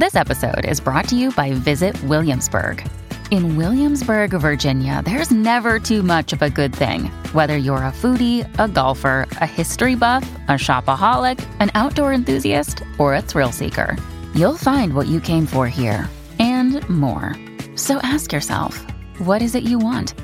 [0.00, 2.82] This episode is brought to you by Visit Williamsburg.
[3.30, 7.10] In Williamsburg, Virginia, there's never too much of a good thing.
[7.34, 13.14] Whether you're a foodie, a golfer, a history buff, a shopaholic, an outdoor enthusiast, or
[13.14, 13.94] a thrill seeker,
[14.34, 16.08] you'll find what you came for here
[16.38, 17.36] and more.
[17.76, 18.78] So ask yourself,
[19.18, 20.14] what is it you want?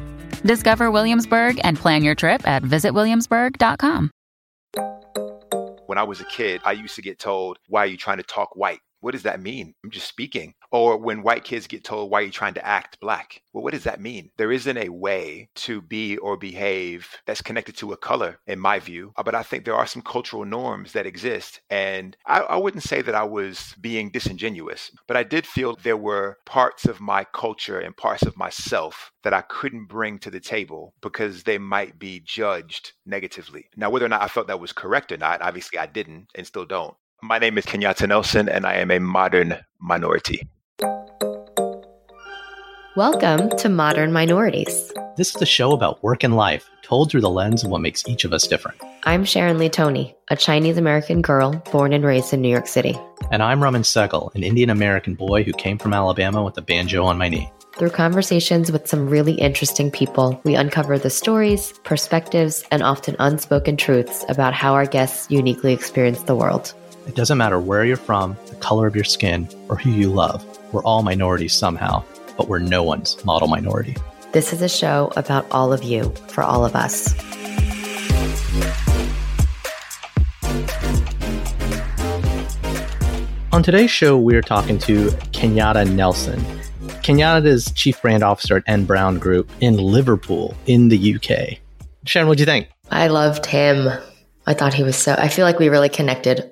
[0.43, 4.11] Discover Williamsburg and plan your trip at visitwilliamsburg.com.
[5.85, 8.23] When I was a kid, I used to get told, Why are you trying to
[8.23, 8.81] talk white?
[9.01, 9.75] What does that mean?
[9.85, 10.55] I'm just speaking.
[10.73, 13.43] Or when white kids get told, why are you trying to act black?
[13.53, 14.31] Well, what does that mean?
[14.37, 18.79] There isn't a way to be or behave that's connected to a color, in my
[18.79, 19.13] view.
[19.17, 21.61] Uh, but I think there are some cultural norms that exist.
[21.71, 25.97] And I, I wouldn't say that I was being disingenuous, but I did feel there
[25.97, 30.41] were parts of my culture and parts of myself that I couldn't bring to the
[30.41, 33.67] table because they might be judged negatively.
[33.77, 36.47] Now, whether or not I felt that was correct or not, obviously I didn't and
[36.47, 36.95] still don't.
[37.23, 40.47] My name is Kenyatte Nelson, and I am a modern minority.
[42.95, 44.93] Welcome to Modern Minorities.
[45.17, 48.07] This is a show about work and life, told through the lens of what makes
[48.07, 48.79] each of us different.
[49.05, 52.99] I'm Sharon Lee Thony, a Chinese American girl born and raised in New York City.
[53.31, 57.03] And I'm Raman Sehgal, an Indian American boy who came from Alabama with a banjo
[57.05, 57.51] on my knee.
[57.79, 63.79] Through conversations with some really interesting people, we uncover the stories, perspectives, and often unspoken
[63.79, 66.75] truths about how our guests uniquely experience the world.
[67.07, 70.45] It doesn't matter where you're from, the color of your skin, or who you love.
[70.73, 72.03] We're all minorities somehow,
[72.37, 73.97] but we're no one's model minority.
[74.33, 77.15] This is a show about all of you, for all of us.
[83.53, 86.41] On today's show, we are talking to Kenyatte Nelson.
[87.05, 91.61] Kenyatte is Chief Brand Officer at N Brown Group in Liverpool, in the UK.
[92.05, 92.69] Sharon, what do you think?
[92.91, 93.89] I loved him.
[94.49, 96.51] I thought he was so, I feel like we really connected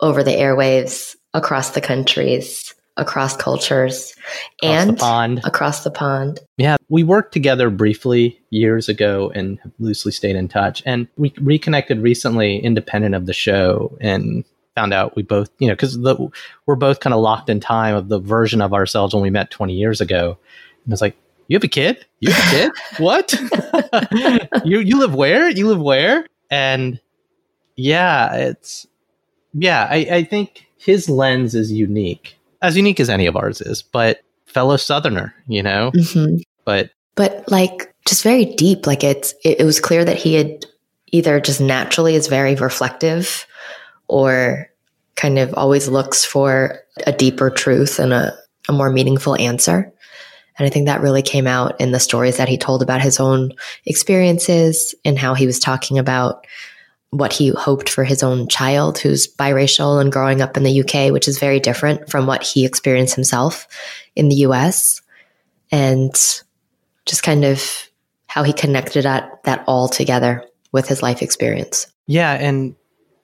[0.00, 4.14] over the airwaves across the countries, across cultures,
[4.62, 5.40] Across and the pond.
[5.44, 6.40] across the pond.
[6.56, 10.82] Yeah, we worked together briefly years ago and loosely stayed in touch.
[10.86, 14.44] And we reconnected recently, independent of the show, and
[14.76, 15.96] found out we both, you know, because
[16.66, 19.50] we're both kind of locked in time of the version of ourselves when we met
[19.50, 20.36] 20 years ago.
[20.84, 21.16] And it's like,
[21.48, 22.04] you have a kid?
[22.20, 22.72] You have a kid?
[23.02, 23.34] what?
[24.64, 25.48] you you live where?
[25.48, 26.26] You live where?
[26.50, 27.00] And
[27.76, 28.86] yeah, it's
[29.54, 33.82] yeah, I, I think his lens is unique, as unique as any of ours is,
[33.82, 35.90] but fellow Southerner, you know.
[35.92, 36.42] Mhm.
[36.64, 38.86] But But like just very deep.
[38.86, 40.66] Like it's, it, it was clear that he had
[41.12, 43.46] either just naturally is very reflective
[44.08, 44.68] or
[45.16, 48.36] kind of always looks for a deeper truth and a,
[48.68, 49.92] a more meaningful answer.
[50.58, 53.18] And I think that really came out in the stories that he told about his
[53.18, 53.52] own
[53.86, 56.46] experiences and how he was talking about
[57.18, 61.12] what he hoped for his own child who's biracial and growing up in the UK,
[61.12, 63.68] which is very different from what he experienced himself
[64.16, 65.00] in the US.
[65.70, 66.12] And
[67.06, 67.88] just kind of
[68.26, 71.86] how he connected that, that all together with his life experience.
[72.06, 72.74] yeah, and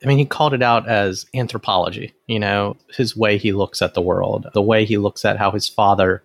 [0.02, 3.94] I mean, he called it out as anthropology, you know, his way he looks at
[3.94, 6.22] the world, the way he looks at how his father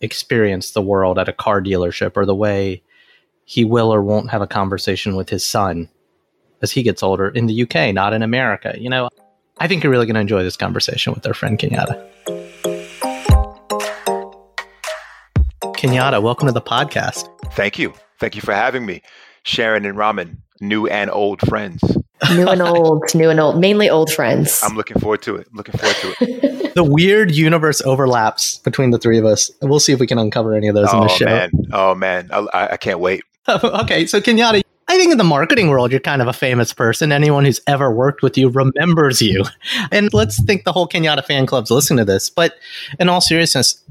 [0.00, 2.82] experienced the world at a car dealership, or the way
[3.44, 5.88] he will or won't have a conversation with his son
[6.62, 8.74] as he gets older in the UK, not in America.
[8.78, 9.08] You know,
[9.58, 12.02] I think you're really going to enjoy this conversation with our friend Kenyatte.
[15.76, 17.28] Kenyatte, welcome to the podcast.
[17.52, 17.92] Thank you.
[18.18, 19.02] Thank you for having me.
[19.42, 21.82] Sharon and Raman, new and old friends.
[22.34, 24.60] New and old, new and old, mainly old friends.
[24.62, 25.46] I'm looking forward to it.
[25.50, 26.56] I'm Looking forward to it.
[26.76, 29.50] The weird universe overlaps between the three of us.
[29.62, 31.24] We'll see if we can uncover any of those in oh the show.
[31.24, 33.22] Oh man, oh man, I, I- I can't wait.
[33.48, 37.10] okay, so Kenyatte, I think in the marketing world, you're kind of a famous person.
[37.12, 39.44] Anyone who's ever worked with you remembers you.
[39.92, 42.30] And let's think the whole Kenyatte fan club's listening to this.
[42.30, 42.54] But
[43.00, 43.82] in all seriousness,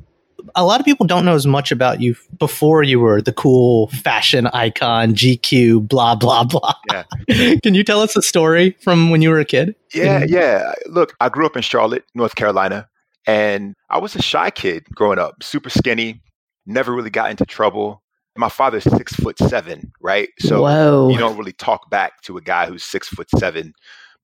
[0.55, 3.87] a lot of people don't know as much about you before you were the cool
[3.87, 6.73] fashion icon, GQ, blah, blah, blah.
[6.91, 7.55] Yeah.
[7.63, 9.75] Can you tell us a story from when you were a kid?
[9.93, 10.29] Yeah, Mhm.
[10.29, 10.71] yeah.
[10.87, 12.87] Look, I grew up in Charlotte, North Carolina,
[13.27, 16.21] and I was a shy kid growing up, super skinny,
[16.65, 18.01] never really got into trouble.
[18.37, 20.29] My father's six foot seven, right?
[20.39, 21.09] So Whoa.
[21.09, 23.73] you don't really talk back to a guy who's six foot seven,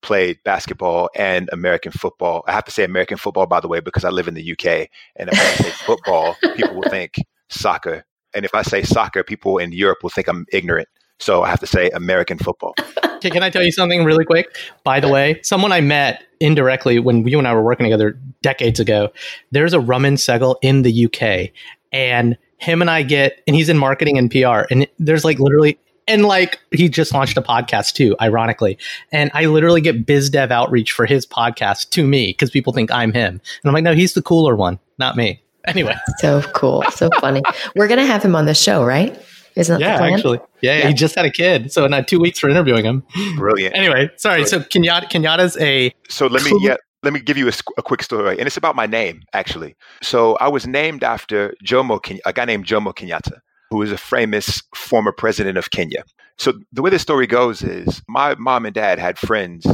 [0.02, 2.44] played basketball and American football.
[2.46, 4.88] I have to say American football, by the way, because I live in the UK.
[5.16, 7.14] And if I say football, people will think
[7.48, 8.04] soccer.
[8.34, 10.88] And if I say soccer, people in Europe will think I'm ignorant.
[11.18, 12.74] So I have to say American football.
[13.16, 14.56] Okay, can I tell you something really quick?
[14.82, 18.80] By the way, someone I met indirectly when you and I were working together decades
[18.80, 19.12] ago,
[19.52, 21.52] there's a Raman Sehgal in the UK,
[21.92, 25.78] and him and I get, and he's in marketing and PR, and there's like literally
[26.06, 28.78] And like he just launched a podcast too, ironically.
[29.10, 32.90] And I literally get biz dev outreach for his podcast to me because people think
[32.90, 33.34] I'm him.
[33.34, 35.42] And I'm like, no, he's the cooler one, not me.
[35.66, 35.96] Anyway.
[36.18, 36.84] So cool.
[36.90, 37.42] So funny.
[37.74, 39.20] We're gonna have him on the show, right?
[39.56, 40.14] Isn't that yeah, the plan?
[40.14, 40.40] actually.
[40.60, 41.72] Yeah, yeah, he just had a kid.
[41.72, 43.02] So in uh, two weeks for interviewing him.
[43.36, 43.76] Brilliant.
[43.76, 44.46] Anyway, sorry.
[44.46, 48.38] So Kenyatte Kenyatte's a So let me yeah, let me give you a quick story,
[48.38, 49.74] and it's about my name actually.
[50.02, 53.40] So I was named after Jomo, a guy named Jomo Kenyatta,
[53.70, 56.04] who is a famous former president of Kenya.
[56.38, 59.66] So the way the story goes is my mom and dad had friends.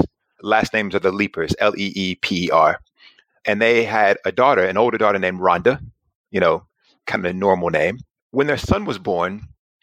[0.42, 2.80] Last names are the Leapers, L E E P E R,
[3.44, 5.80] and they had a daughter, an older daughter named Rhonda.
[6.30, 6.66] You know,
[7.06, 7.98] kind of a normal name.
[8.30, 9.42] When their son was born,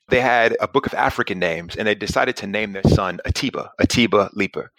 [0.10, 3.70] they had a book of African names, and they decided to name their son Atiba,
[3.80, 4.72] Atiba Leaper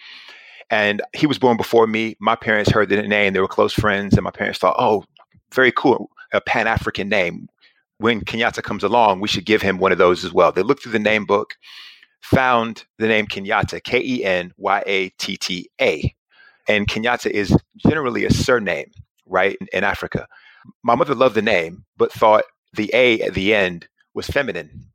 [0.71, 2.17] and he was born before me.
[2.21, 5.05] My parents heard the name; they were close friends, and my parents thought, "Oh,
[5.53, 7.49] very cool, a Pan African name."
[7.99, 10.53] When Kenyatte comes along, we should give him one of those as well.
[10.53, 11.55] They looked through the name book,
[12.21, 16.15] found the name Kenyatta, K E N Y A T T A,
[16.69, 18.91] and Kenyatta is generally a surname,
[19.27, 20.27] right, in, in Africa.
[20.83, 24.91] My mother loved the name, but thought the A at the end was feminine,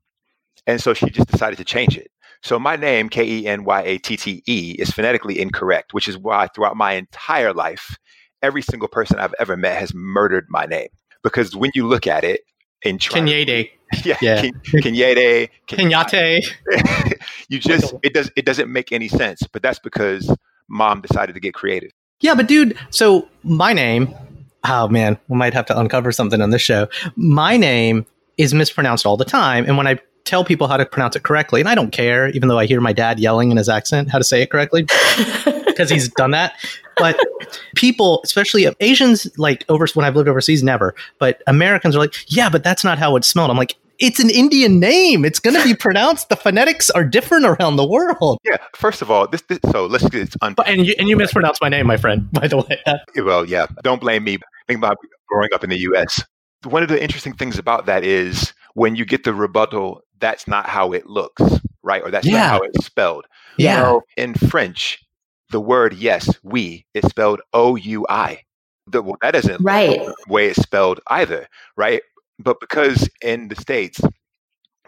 [0.67, 2.10] and so she just decided to change it.
[2.43, 6.07] So my name, K E N Y A T T E, is phonetically incorrect, which
[6.07, 7.97] is why throughout my entire life,
[8.41, 10.89] every single person I've ever met has murdered my name.
[11.23, 12.41] Because when you look at it
[12.81, 13.69] in Kenyate.
[14.05, 14.41] yeah, Yeah.
[14.41, 15.49] Kenyate.
[17.49, 19.43] you just it does it doesn't make any sense.
[19.51, 20.35] But that's because
[20.67, 21.91] mom decided to get creative.
[22.21, 24.13] Yeah, but dude, so my name,
[24.63, 26.87] oh man, we might have to uncover something on this show.
[27.15, 28.05] My name
[28.37, 29.65] is mispronounced all the time.
[29.65, 32.49] And when I tell people how to pronounce it correctly, and I don't care, even
[32.49, 34.83] though I hear my dad yelling in his accent how to say it correctly,
[35.65, 36.53] because he's done that.
[36.97, 37.19] But
[37.75, 40.93] people, especially Asians, like over when I've lived overseas, never.
[41.19, 43.49] But Americans are like, yeah, but that's not how it's spelled.
[43.49, 45.23] I'm like, it's an Indian name.
[45.23, 46.29] It's going to be pronounced.
[46.29, 48.39] The phonetics are different around the world.
[48.43, 48.57] Yeah.
[48.75, 51.15] First of all, this, this so let's get this un- But, and you and you
[51.15, 52.29] mispronounced my name, my friend.
[52.31, 52.81] By the way,
[53.23, 53.67] well, yeah.
[53.83, 54.39] Don't blame me.
[54.67, 54.97] Think about
[55.29, 56.23] growing up in the U.S.
[56.63, 60.67] One of the interesting things about that is when you get the rebuttal, that's not
[60.67, 61.41] how it looks,
[61.83, 62.01] right?
[62.03, 62.37] Or that's Yeah.
[62.39, 63.25] not how it's spelled.
[63.57, 63.75] yeah.
[63.81, 65.03] So in French,
[65.49, 68.43] the word yes, we, is spelled O U I.
[68.93, 69.89] Well, That isn't Right.
[69.99, 72.01] the way it's spelled either, right?
[72.39, 73.99] But because in the States,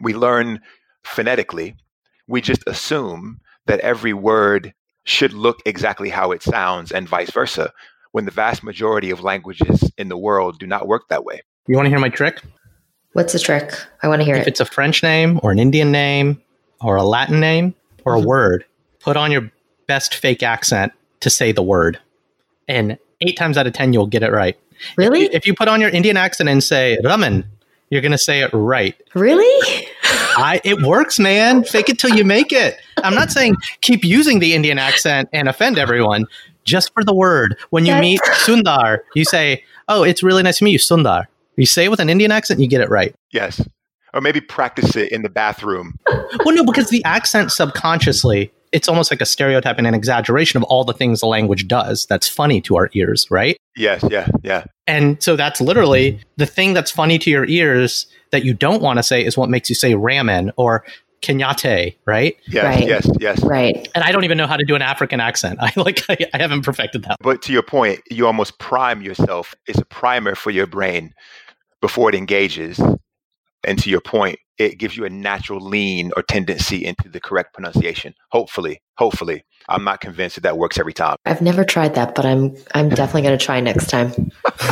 [0.01, 0.59] we learn
[1.03, 1.75] phonetically,
[2.27, 4.73] we just assume that every word
[5.05, 7.71] should look exactly how it sounds and vice versa,
[8.13, 11.41] when the vast majority of languages in the world do not work that way.
[11.67, 12.41] You want to hear my trick?
[13.13, 13.73] What's the trick?
[14.01, 14.43] I want to hear If it.
[14.43, 16.41] If it's a French name or an Indian name
[16.81, 17.75] or a Latin name
[18.05, 18.25] or a Mhm.
[18.25, 18.65] word,
[18.99, 19.51] put on your
[19.87, 21.99] best fake accent to say the word.
[22.67, 24.57] And eight times out of 10, you'll get it right.
[24.97, 25.25] Really?
[25.33, 27.43] If you put on your Indian accent and say ramen,
[27.89, 28.95] you're going to say it right.
[29.13, 29.87] Really?
[30.35, 31.63] I, it works, man.
[31.63, 32.77] Fake it till you make it.
[33.03, 36.25] I'm not saying keep using the Indian accent and offend everyone.
[36.65, 37.57] Just for the word.
[37.69, 41.25] When you That's- meet Sundar, you say, "Oh, it's really nice to meet you, Sundar."
[41.57, 43.13] You say it with an Indian accent, you get it right.
[43.31, 43.61] Yes.
[44.13, 45.97] Or maybe practice it in the bathroom.
[46.45, 50.63] Well, no, because the accent subconsciously, it's almost like a stereotype and an exaggeration of
[50.63, 52.07] all the things the language does.
[52.07, 53.55] That's funny to our ears, right?
[53.77, 54.63] Yes, yeah, yeah.
[54.87, 58.97] And so that's literally the thing that's funny to your ears that you don't want
[58.97, 60.83] to say is what makes you say ramen or
[61.21, 62.35] kenyate, right?
[62.47, 62.87] Yes, Right.
[62.87, 63.43] yes, yes.
[63.43, 63.87] right.
[63.95, 65.59] And I don't even know how to do an African accent.
[65.61, 67.17] I like I, I haven't perfected that.
[67.21, 69.53] But to your point, you almost prime yourself.
[69.67, 71.13] It's a primer for your brain
[71.83, 72.79] before it engages.
[73.65, 77.53] And to your point, it gives you a natural lean or tendency into the correct
[77.53, 78.13] pronunciation.
[78.31, 79.43] Hopefully, hopefully.
[79.67, 81.17] I'm not convinced that that works every time.
[81.25, 84.11] I've never tried that, but I'm I'm definitely going to try next time.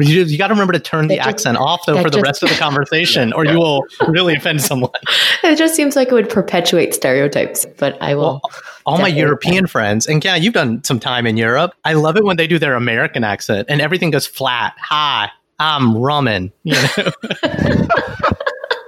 [0.00, 2.26] you, you got to remember to turn the just- accent off though for the just-
[2.26, 4.90] rest of the conversation, or you will really offend someone.
[5.44, 8.22] It just seems like it would perpetuate stereotypes, but I will.
[8.22, 8.40] Well,
[8.84, 9.20] all my Definitely.
[9.20, 11.74] European friends, and yeah, you've done some time in Europe.
[11.84, 14.74] I love it when they do their American accent and everything goes flat.
[14.78, 16.52] Hi, I'm Rummin.
[16.62, 16.76] You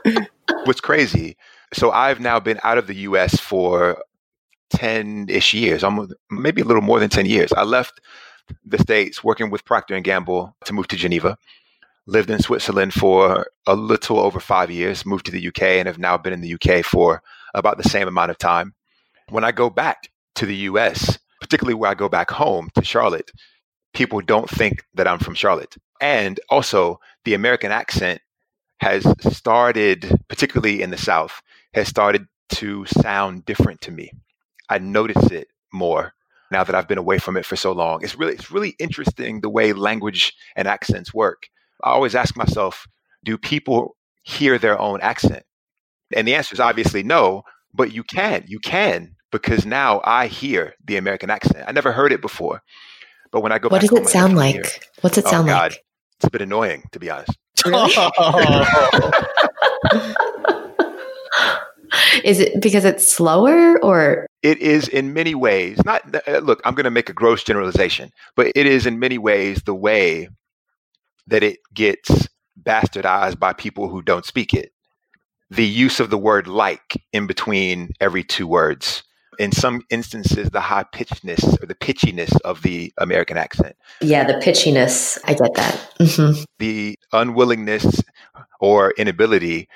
[0.07, 0.25] know?
[0.65, 1.37] What's crazy,
[1.73, 4.03] so I've now been out of the US for
[4.71, 7.53] 10 ish years, I'm maybe a little more than 10 years.
[7.53, 8.01] I left
[8.65, 11.37] the States working with Procter and Gamble to move to Geneva.
[12.07, 15.99] Lived in Switzerland for a little over five years, moved to the UK, and have
[15.99, 17.23] now been in the UK for
[17.55, 18.75] about the same amount of time.
[19.29, 23.31] When I go back to the US, particularly where I go back home to Charlotte,
[23.93, 25.77] people don't think that I'm from Charlotte.
[26.01, 28.21] And also, the American accent
[28.79, 29.05] has
[29.35, 31.43] started, particularly in the South,
[31.75, 34.11] has started to sound different to me.
[34.69, 36.13] I notice it more
[36.51, 38.03] now that I've been away from it for so long.
[38.03, 41.45] It's really, it's really interesting the way language and accents work.
[41.85, 42.87] I always ask myself,
[43.25, 45.45] do people hear their own accent?
[46.17, 47.43] And the answer is obviously no,
[47.73, 48.45] but you can.
[48.49, 51.65] You can because now I hear the American accent.
[51.69, 52.63] I never heard it before.
[53.31, 54.55] But when I go What back does it sound like?
[54.55, 54.89] hear it.
[55.03, 55.73] What's it Oh, sound God.
[55.73, 55.85] like?
[56.21, 57.39] It's a bit annoying, to be honest.
[57.65, 57.93] Really?
[62.25, 66.75] Is it because it's slower or It is in many ways, not, uh, look, I'm
[66.75, 70.29] going to make a gross generalization, but it is in many ways the way
[71.27, 72.29] that it gets
[72.63, 74.73] bastardized by people who don't speak it.
[75.51, 79.03] The use of the word like in between every two words.
[79.41, 83.75] In some instances, the high pitchedness or the pitchiness of the American accent.
[84.03, 85.19] yeah, the pitchiness.
[85.25, 85.75] I get that.
[85.99, 88.03] hmm the unwillingness
[88.61, 89.67] or inability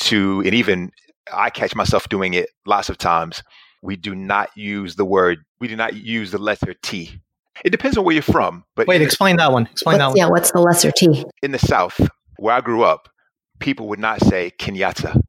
[0.00, 0.90] to, and even
[1.32, 3.42] I catch myself doing it lots of times.
[3.82, 7.20] We do not use the word, we do not use the letter T.
[7.64, 9.66] It depends on where you're from, but Wait, explain that one.
[9.66, 10.16] Explain that one.
[10.16, 11.24] yeah, what's the lesser T?
[11.42, 12.00] in the South,
[12.38, 13.08] where I grew up,
[13.60, 15.20] people would not say Kenyatta.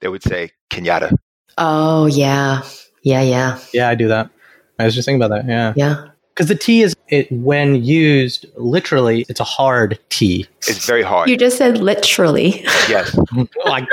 [0.00, 1.12] They would say Kenyatta.
[1.58, 2.62] Oh yeah,
[3.02, 4.30] yeah, yeah, Yeah, I do that.
[4.78, 5.48] I was just thinking about that.
[5.48, 5.72] Yeah.
[5.76, 6.08] yeah.
[6.34, 10.46] Because the T is, it when used literally, it's a hard T.
[10.68, 11.28] It's very hard.
[11.28, 12.62] You just said literally.
[12.88, 13.18] yes.
[13.64, 13.84] like,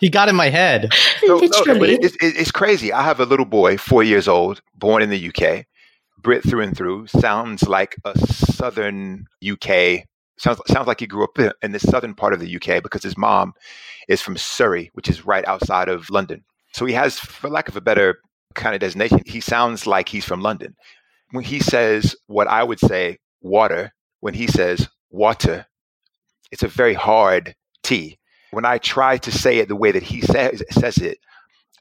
[0.00, 0.90] he got in my head.
[1.22, 1.94] No, no, but literally.
[1.94, 2.92] it, it, it's crazy.
[2.92, 5.64] I have a little boy, four years old, born in the UK,
[6.18, 7.06] Brit through and through.
[7.06, 10.04] Sounds like a southern UK.
[10.38, 13.16] Sounds sounds like he grew up in the southern part of the UK because his
[13.16, 13.54] mom
[14.08, 16.44] is from Surrey, which is right outside of London.
[16.76, 18.20] So he has, for lack of a better
[18.54, 20.76] kind of designation, he sounds like he's from London.
[21.30, 25.64] When he says what I would say water, when he says water,
[26.52, 28.18] it's a very hard T.
[28.50, 31.16] When I try to say it the way that he says, says it,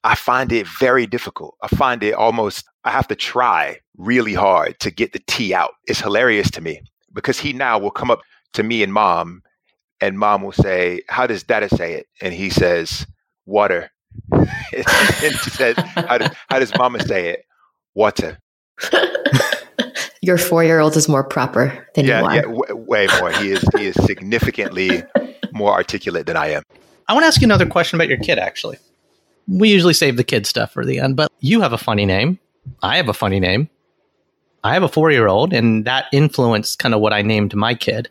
[0.05, 1.57] I find it very difficult.
[1.61, 5.73] I find it almost, I have to try really hard to get the T out.
[5.87, 8.21] It's hilarious to me because he now will come up
[8.53, 9.41] to me and mom,
[9.99, 12.07] and mom will say, How does dada say it?
[12.21, 13.05] And he says,
[13.45, 13.91] Water.
[14.31, 17.45] and she says, how does, how does mama say it?
[17.93, 18.37] Water.
[20.21, 22.35] Your four-year-old is more proper than yeah, you are.
[22.35, 23.31] yeah, w- way more.
[23.31, 25.03] He is he is significantly
[25.53, 26.63] more articulate than I am.
[27.07, 28.79] I want to ask you another question about your kid, actually.
[29.47, 32.39] We usually save the kid stuff for the end, but you have a funny name.
[32.81, 33.69] I have a funny name.
[34.63, 37.75] I have a four year old, and that influenced kind of what I named my
[37.75, 38.09] kid.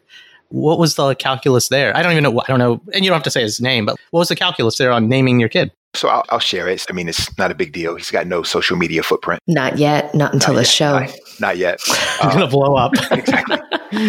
[0.51, 1.97] What was the calculus there?
[1.97, 2.41] I don't even know.
[2.41, 2.81] I don't know.
[2.93, 5.09] And you don't have to say his name, but what was the calculus there on
[5.09, 5.73] naming your kid?
[5.95, 6.85] So I'll, I'll share it.
[6.91, 7.95] I mean, it's not a big deal.
[7.97, 9.41] He's got no social media footprint.
[9.47, 10.15] Not yet.
[10.15, 10.69] Not until Not the yet.
[10.69, 10.99] show.
[10.99, 11.11] Not,
[11.41, 11.79] not yet.
[12.21, 12.93] I'm Uh, going to blow up.
[13.13, 13.59] exactly.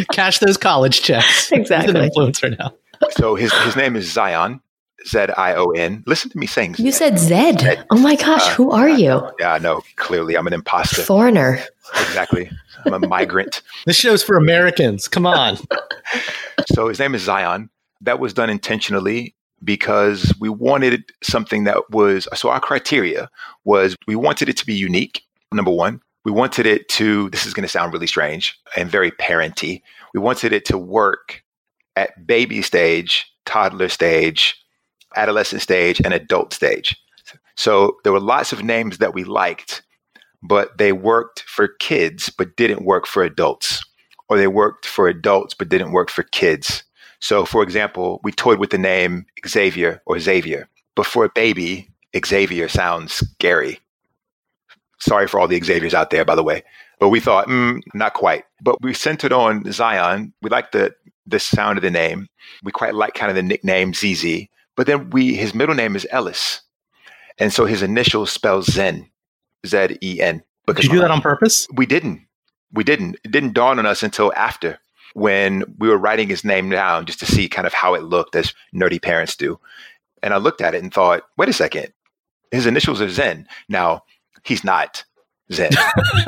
[0.12, 1.51] Cash those college checks.
[1.51, 1.94] Exactly.
[1.94, 2.74] He's an influencer now.
[3.12, 4.62] So his his name is Zion,
[5.08, 6.04] Z I O N.
[6.08, 6.75] Listen to me saying.
[6.80, 7.20] You Zed.
[7.20, 7.86] said Zed.
[7.92, 9.22] Oh my gosh, Uh, who are you?
[9.39, 9.82] Yeah, I know.
[9.98, 11.04] Clearly, I'm an imposter.
[11.04, 11.60] Foreigner.
[12.01, 12.50] Exactly.
[12.86, 13.62] I'm a migrant.
[13.86, 15.08] This show's for Americans.
[15.08, 15.58] Come on.
[16.74, 17.70] So his name is Zion.
[18.01, 23.29] That was done intentionally because we wanted something that was so our criteria
[23.63, 25.24] was we wanted it to be unique.
[25.51, 27.29] Number one, we wanted it to.
[27.29, 29.83] This is going to sound really strange and very parenty.
[30.13, 31.43] We wanted it to work
[31.95, 34.55] at baby stage, toddler stage,
[35.15, 36.95] adolescent stage, and adult stage.
[37.55, 39.81] So there were lots of names that we liked,
[40.43, 43.83] but they worked for kids but didn't work for adults
[44.29, 46.83] or they worked for adults but didn't work for kids.
[47.25, 51.89] So, for example, we toyed with the name Xavier or Xavier, but for a baby,
[52.24, 53.79] Xavier sounds scary.
[55.00, 56.62] Sorry for all the Xaviers out there, by the way.
[57.00, 58.44] But we thought, mm, not quite.
[58.62, 60.34] But we centered on Zion.
[60.44, 60.94] We liked the
[61.25, 62.27] the sound of the name.
[62.63, 64.46] We quite like kind of the nickname ZZ.
[64.75, 66.62] But then we his middle name is Ellis,
[67.39, 69.10] and so his initials spell Zen,
[69.65, 70.44] Z E N.
[70.67, 71.67] Did you do that on purpose?
[71.74, 72.22] We didn't.
[72.72, 73.15] We didn't.
[73.24, 74.77] It didn't dawn on us until after
[75.15, 78.36] when we were writing his name down just to see kind of how it looked
[78.36, 79.57] as nerdy parents do.
[80.22, 81.93] And I looked at it and thought, wait a second,
[82.51, 83.48] his initials are Zen.
[83.69, 84.03] Now,
[84.43, 85.05] he's not
[85.53, 85.72] Zen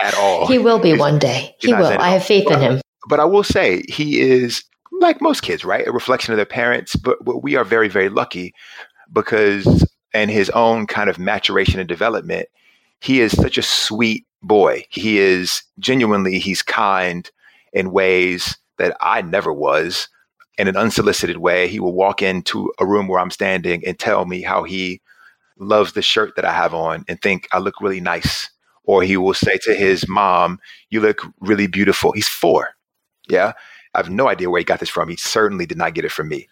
[0.00, 0.46] at all.
[0.46, 1.54] he will be one day.
[1.60, 1.88] He will.
[1.88, 2.00] Zen.
[2.00, 2.80] I have faith in him.
[3.06, 5.86] But I will say he is like most kids, right?
[5.86, 6.96] A reflection of their parents.
[6.96, 8.54] But, but we are very, very lucky
[9.12, 12.48] because in his own kind of maturation and development,
[13.00, 14.84] he is such a sweet boy.
[14.90, 17.30] He is genuinely, he's kind
[17.72, 20.08] in ways that I never was.
[20.58, 24.24] In an unsolicited way, he will walk into a room where I'm standing and tell
[24.24, 25.02] me how he
[25.58, 28.50] loves the shirt that I have on and think I look really nice.
[28.84, 30.58] Or he will say to his mom,
[30.90, 32.12] You look really beautiful.
[32.12, 32.70] He's four.
[33.28, 33.52] Yeah.
[33.94, 35.08] I have no idea where he got this from.
[35.08, 36.48] He certainly did not get it from me.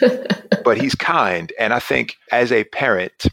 [0.64, 1.52] but he's kind.
[1.58, 3.26] And I think as a parent,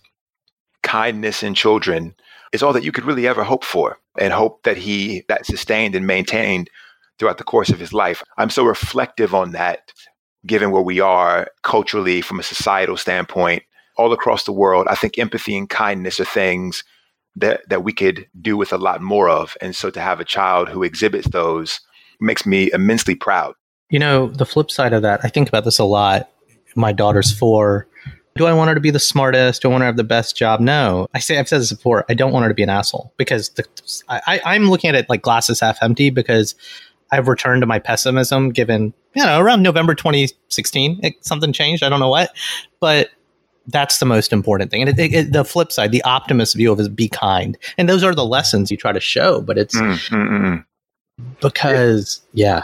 [0.83, 2.15] kindness in children
[2.53, 5.95] is all that you could really ever hope for and hope that he that sustained
[5.95, 6.69] and maintained
[7.17, 8.23] throughout the course of his life.
[8.37, 9.91] I'm so reflective on that
[10.45, 13.63] given where we are culturally from a societal standpoint,
[13.97, 16.83] all across the world, I think empathy and kindness are things
[17.35, 19.57] that, that we could do with a lot more of.
[19.61, 21.79] And so to have a child who exhibits those
[22.19, 23.55] makes me immensely proud.
[23.89, 26.29] You know, the flip side of that, I think about this a lot.
[26.75, 27.87] My daughter's four.
[28.35, 29.61] Do I want her to be the smartest?
[29.61, 30.59] Do I want her to have the best job?
[30.59, 31.07] No.
[31.13, 32.05] I say I've said this before.
[32.09, 33.63] I don't want her to be an asshole because the,
[34.09, 36.53] I, I'm looking at it like glasses half empty because
[37.11, 41.81] I've returned to my pessimism given, you know, around November 2016, it, something changed.
[41.81, 42.35] I don't know what,
[42.81, 43.09] but
[43.67, 44.81] that's the most important thing.
[44.81, 47.57] And it, it, the flip side, the optimist view of is be kind.
[47.77, 50.65] And those are the lessons you try to show, but it's mm, mm, mm.
[51.39, 52.63] because, yeah.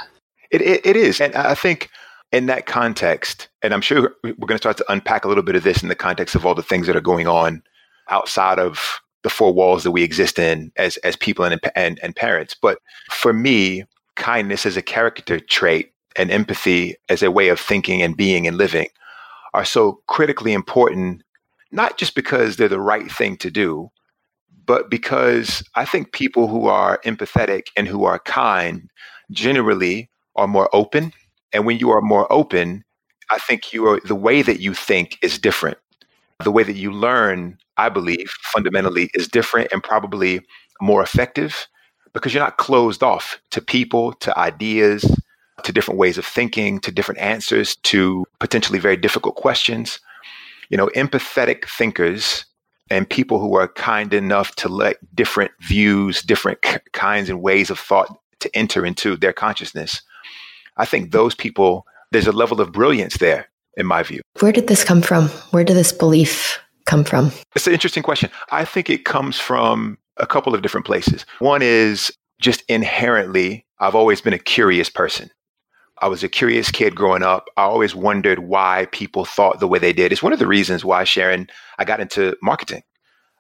[0.52, 1.22] It, it, it is.
[1.22, 1.90] And I think
[2.32, 5.56] in that context, and I'm sure we're going to start to unpack a little bit
[5.56, 7.62] of this in the context of all the things that are going on
[8.10, 12.16] outside of the four walls that we exist in as, as people and, and, and
[12.16, 12.56] parents.
[12.60, 12.80] But
[13.12, 13.84] for me,
[14.16, 18.58] kindness as a character trait and empathy as a way of thinking and being and
[18.58, 18.88] living
[19.54, 21.24] are so critically important,
[21.72, 23.90] not just because they're the right thing to do,
[24.66, 28.90] but because I think people who are empathetic and who are kind
[29.32, 31.14] generally are more open.
[31.54, 32.84] And when you are more open,
[33.30, 35.78] I think you are the way that you think is different.
[36.44, 40.42] The way that you learn, I believe, fundamentally is different and probably
[40.82, 41.68] more effective
[42.14, 45.06] because you're not closed off to people, to ideas,
[45.64, 50.00] to different ways of thinking, to different answers to potentially very difficult questions.
[50.70, 52.46] You know, empathetic thinkers
[52.90, 57.70] and people who are kind enough to let different views, different k- kinds and ways
[57.70, 60.02] of thought to enter into their consciousness.
[60.82, 63.48] I think those people, there's a level of brilliance there,
[63.78, 64.22] in my view.
[64.40, 65.28] Where did this come from?
[65.52, 67.32] Where did this belief come from?
[67.56, 68.32] It's an interesting question.
[68.50, 71.24] I think it comes from a couple of different places.
[71.38, 72.12] One is
[72.42, 75.30] just inherently, I've always been a curious person.
[76.00, 77.46] I was a curious kid growing up.
[77.58, 80.12] I always wondered why people thought the way they did.
[80.12, 81.48] It's one of the reasons why, Sharon,
[81.78, 82.82] I got into marketing.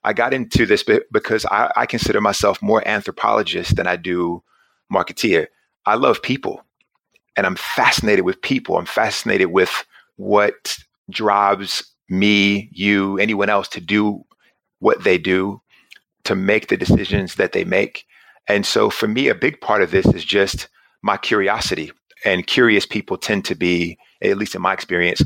[0.03, 4.43] I got into this because I, I consider myself more anthropologist than I do
[4.93, 5.48] marketeer.
[5.88, 6.63] I love people
[7.35, 8.77] and I'm fascinated with people.
[8.77, 9.86] I'm fascinated with
[10.17, 10.77] what
[11.10, 14.23] drives me, you, anyone else to do
[14.79, 15.62] what they do
[16.25, 18.06] to make the decisions that they make.
[18.47, 20.67] And so for me, a big part of this is just
[21.01, 21.91] my curiosity.
[22.25, 25.23] And curious people tend to be, at least in my experience,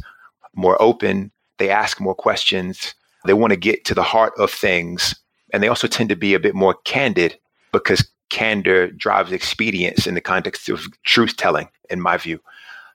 [0.56, 1.32] more open.
[1.58, 2.94] They ask more questions.
[3.26, 5.16] They want to get to the heart of things.
[5.52, 7.38] And they also tend to be a bit more candid
[7.72, 12.40] because candor drives expedience in the context of truth telling, in my view.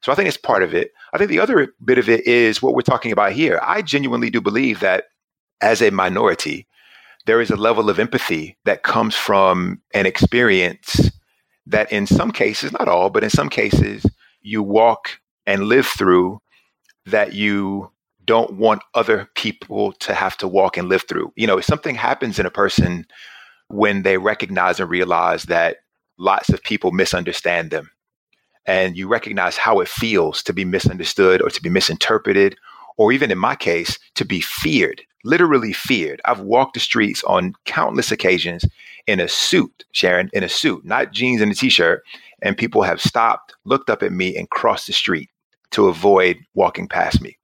[0.02, 0.92] So I think it's part of it.
[1.12, 3.60] I think the other bit of it is what we're talking about here.
[3.62, 5.04] I genuinely do believe that
[5.60, 6.66] as a minority,
[7.26, 11.10] there is a level of empathy that comes from an experience
[11.66, 14.06] that in some cases, not all, but in some cases,
[14.40, 16.40] you walk and live through
[17.06, 17.90] that you
[18.24, 21.32] don't want other people to have to walk and live through.
[21.36, 23.06] You know, if something happens in a person
[23.68, 25.78] when they recognize and realize that
[26.18, 27.90] lots of people misunderstand them,
[28.70, 32.56] and you recognize how it feels to be misunderstood or to be misinterpreted,
[32.96, 36.20] or even in my case, to be feared literally feared.
[36.24, 38.64] I've walked the streets on countless occasions
[39.06, 42.02] in a suit, Sharon, in a suit, not jeans and a t shirt.
[42.42, 45.28] And people have stopped, looked up at me, and crossed the street
[45.72, 47.36] to avoid walking past me.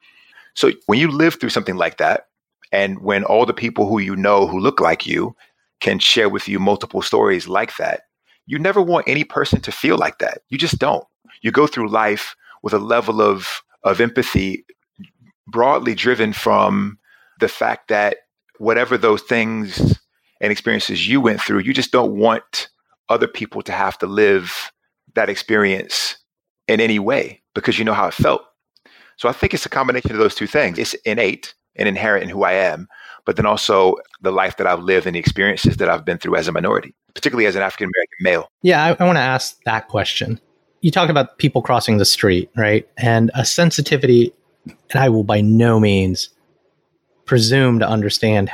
[0.55, 2.29] So when you live through something like that,
[2.73, 5.37] and when all the people who you know who look like you
[5.81, 8.03] can share with you multiple stories like that,
[8.47, 10.43] you never want any person to feel like that.
[10.49, 11.05] You just don't.
[11.43, 14.65] You go through life with a level of, of empathy
[15.47, 16.99] broadly driven from
[17.41, 18.19] the fact that
[18.59, 19.99] whatever those things
[20.41, 22.69] and experiences you went through, you just don't want
[23.09, 24.73] other people to have to live
[25.15, 26.17] that experience
[26.69, 28.43] in any way because you know how it felt.
[29.17, 30.79] So I think it's a combination of those two things.
[30.79, 32.89] It's innate and inherent in who I am,
[33.25, 36.37] but then also the life that I've lived and the experiences that I've been through
[36.37, 38.51] as a minority, particularly as an African American male.
[38.63, 40.41] Yeah, I, I want to ask that question.
[40.81, 42.89] You talk about people crossing the street, right?
[42.97, 44.33] And a sensitivity,
[44.65, 46.31] and I will by no means
[47.25, 48.51] presume to understand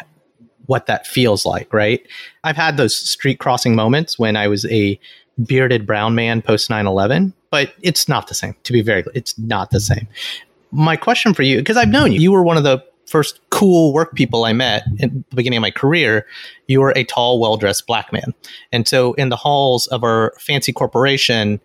[0.66, 2.06] what that feels like, right?
[2.44, 4.98] I've had those street crossing moments when I was a
[5.44, 8.54] bearded brown man post 9 11, but it's not the same.
[8.64, 10.08] To be very clear, it's not the same.
[10.70, 12.82] My question for you, because I've known you, you were one of the
[13.12, 16.26] first cool work people I met in the beginning of my career.
[16.66, 18.32] You were a tall, well dressed black man.
[18.72, 21.60] And so in the halls of our fancy corporation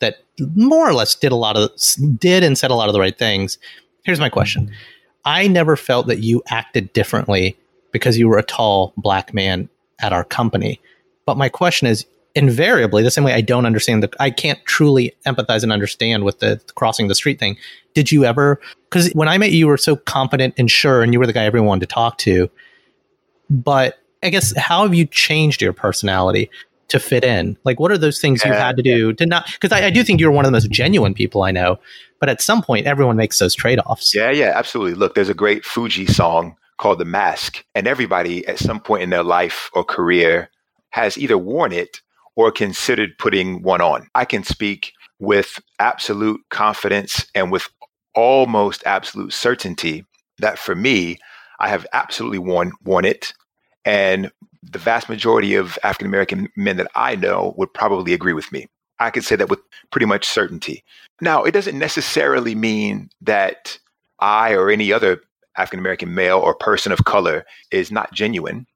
[0.00, 0.18] that
[0.54, 1.70] more or less did a lot of,
[2.18, 3.56] did and said a lot of the right things.
[4.04, 4.70] Here's my question.
[5.24, 7.56] I never felt that you acted differently
[7.90, 9.70] because you were a tall black man
[10.00, 10.80] at our company.
[11.24, 15.14] But my question is invariably, the same way I don't understand the, I can't truly
[15.26, 17.56] empathize and understand with the crossing the street thing.
[17.94, 18.60] Did you ever?
[18.90, 21.32] Because when I met you, you were so confident and sure, and you were the
[21.32, 22.50] guy everyone wanted to talk to.
[23.48, 26.50] But I guess how have you changed your personality
[26.88, 27.56] to fit in?
[27.64, 29.46] Like, what are those things you had to uh, do to not?
[29.52, 31.78] Because I, I, do think you're one of the most genuine people I know.
[32.20, 34.14] But at some point, everyone makes those trade offs.
[34.14, 34.94] Yeah, yeah, absolutely.
[34.94, 39.10] Look, there's a great Fugees song called The Mask, and everybody at some point in
[39.10, 40.50] their life or career
[40.90, 42.00] has either worn it
[42.36, 44.08] or considered putting one on.
[44.14, 47.68] I can speak with absolute confidence and with
[48.14, 50.04] almost absolute certainty
[50.38, 51.18] that for me,
[51.60, 53.32] I have absolutely worn, worn it.
[53.84, 54.30] And
[54.62, 58.66] the vast majority of African American men that I know would probably agree with me.
[58.98, 60.84] I could say that with pretty much certainty.
[61.20, 63.78] Now, it doesn't necessarily mean that
[64.20, 65.20] I or any other
[65.56, 68.66] African American male or person of color is not genuine.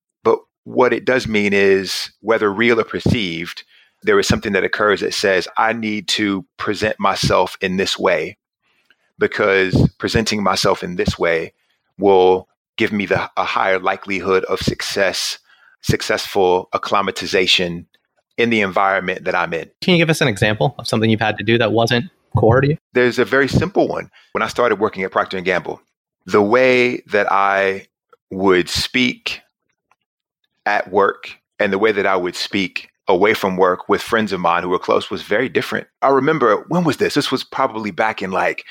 [0.68, 3.64] What it does mean is, whether real or perceived,
[4.02, 8.36] there is something that occurs that says, I need to present myself in this way
[9.18, 11.54] because presenting myself in this way
[11.98, 15.38] will give me the, a higher likelihood of success,
[15.80, 17.86] successful acclimatization
[18.36, 19.70] in the environment that I'm in.
[19.80, 22.60] Can you give us an example of something you've had to do that wasn't core
[22.60, 22.76] to you?
[22.92, 24.10] There's a very simple one.
[24.32, 25.80] When I started working at Procter & Gamble,
[26.26, 27.86] the way that I
[28.30, 29.40] would speak
[30.68, 34.40] at work and the way that I would speak away from work with friends of
[34.40, 35.86] mine who were close was very different.
[36.02, 37.14] I remember when was this?
[37.14, 38.64] This was probably back in like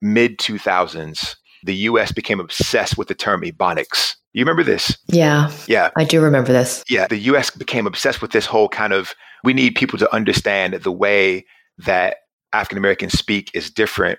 [0.00, 1.36] mid 2000s.
[1.62, 4.14] The US became obsessed with the term ebonics.
[4.32, 4.96] You remember this?
[5.08, 5.50] Yeah.
[5.68, 5.90] Yeah.
[5.94, 6.82] I do remember this.
[6.88, 7.06] Yeah.
[7.06, 10.92] The US became obsessed with this whole kind of we need people to understand the
[10.92, 11.44] way
[11.78, 12.16] that
[12.54, 14.18] African Americans speak is different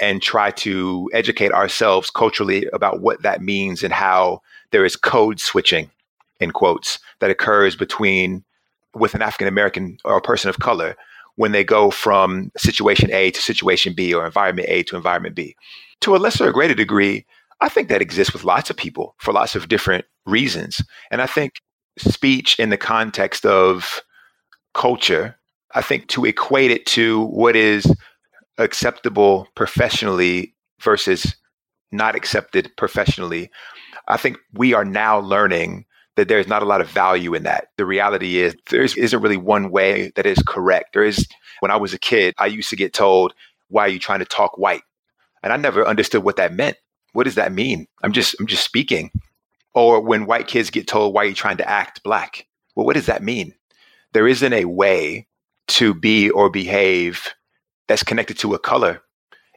[0.00, 4.40] and try to educate ourselves culturally about what that means and how
[4.72, 5.88] there is code switching
[6.40, 8.44] in quotes that occurs between
[8.94, 10.96] with an African American or a person of color
[11.36, 15.54] when they go from situation A to situation B or environment A to environment B.
[16.00, 17.24] To a lesser or greater degree,
[17.60, 20.82] I think that exists with lots of people for lots of different reasons.
[21.10, 21.54] And I think
[21.96, 24.02] speech in the context of
[24.74, 25.36] culture,
[25.74, 27.86] I think to equate it to what is
[28.58, 31.36] acceptable professionally versus
[31.90, 33.50] not accepted professionally,
[34.08, 35.84] I think we are now learning
[36.18, 37.68] that there's not a lot of value in that.
[37.76, 40.92] The reality is there isn't really one way that is correct.
[40.92, 41.28] There is,
[41.60, 43.34] when I was a kid, I used to get told,
[43.68, 44.82] why are you trying to talk white?
[45.44, 46.76] And I never understood what that meant.
[47.12, 47.86] What does that mean?
[48.02, 49.12] I'm just, I'm just speaking.
[49.74, 52.48] Or when white kids get told, why are you trying to act black?
[52.74, 53.54] Well, what does that mean?
[54.12, 55.28] There isn't a way
[55.68, 57.28] to be or behave
[57.86, 59.02] that's connected to a color,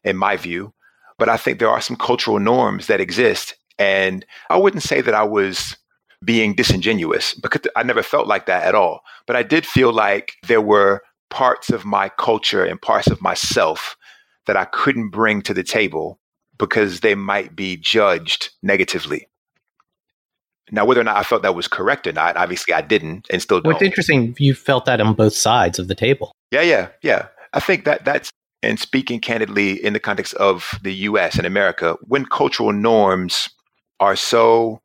[0.04, 0.76] in my view.
[1.17, 3.56] But I think there are some cultural norms that exist.
[3.80, 5.76] And I wouldn't say that I was
[6.24, 9.02] being disingenuous because I never felt like that at all.
[9.26, 13.96] But I did feel like there were parts of my culture and parts of myself
[14.46, 16.20] that I couldn't bring to the table
[16.58, 19.28] because they might be judged negatively.
[20.72, 23.42] Now, whether or not I felt that was correct or not, obviously I didn't and
[23.42, 23.74] still don't.
[23.74, 26.32] What's interesting, you felt that on both sides of the table.
[26.52, 27.28] Yeah, yeah, yeah.
[27.54, 28.32] I think that that's
[28.64, 33.50] and speaking candidly in the context of the US and America, when cultural norms
[34.00, 34.82] are so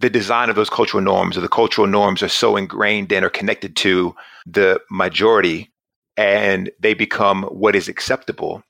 [0.00, 3.30] the design of those cultural norms or the cultural norms are so ingrained in or
[3.30, 4.14] connected to
[4.46, 5.70] the majority
[6.16, 8.62] and they become what is acceptable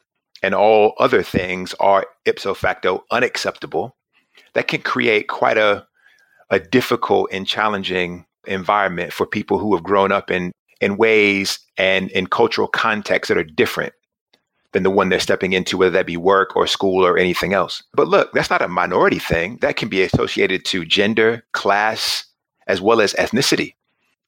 [0.43, 3.97] and all other things are ipso facto unacceptable
[4.55, 5.87] that can create quite a
[6.51, 12.11] a difficult and challenging environment for people who have grown up in in ways and
[12.11, 13.93] in cultural contexts that are different
[14.77, 17.83] than the one they're stepping into, whether that be work or school or anything else.
[17.95, 19.57] But look, that's not a minority thing.
[19.63, 22.27] That can be associated to gender, class,
[22.67, 23.73] as well as ethnicity.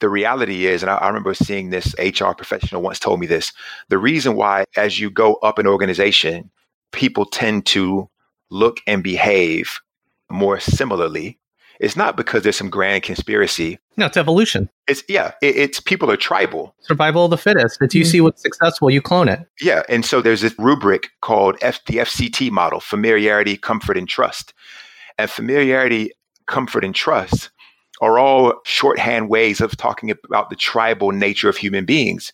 [0.00, 3.52] The reality is, and I, I remember seeing this HR professional once told me this
[3.90, 6.50] the reason why, as you go up an organization,
[6.92, 8.08] people tend to
[8.48, 9.80] look and behave
[10.30, 11.38] more similarly
[11.80, 13.78] it's not because there's some grand conspiracy.
[13.96, 14.68] No, it's evolution.
[14.88, 16.74] It's yeah, it, it's people are tribal.
[16.80, 17.78] Survival of the fittest.
[17.80, 18.10] It's you mm-hmm.
[18.10, 19.46] see what's successful, you clone it.
[19.60, 24.52] Yeah, and so there's this rubric called F, the FCT model: familiarity, comfort, and trust.
[25.18, 26.12] And familiarity,
[26.46, 27.50] comfort, and trust
[28.00, 32.32] are all shorthand ways of talking about the tribal nature of human beings.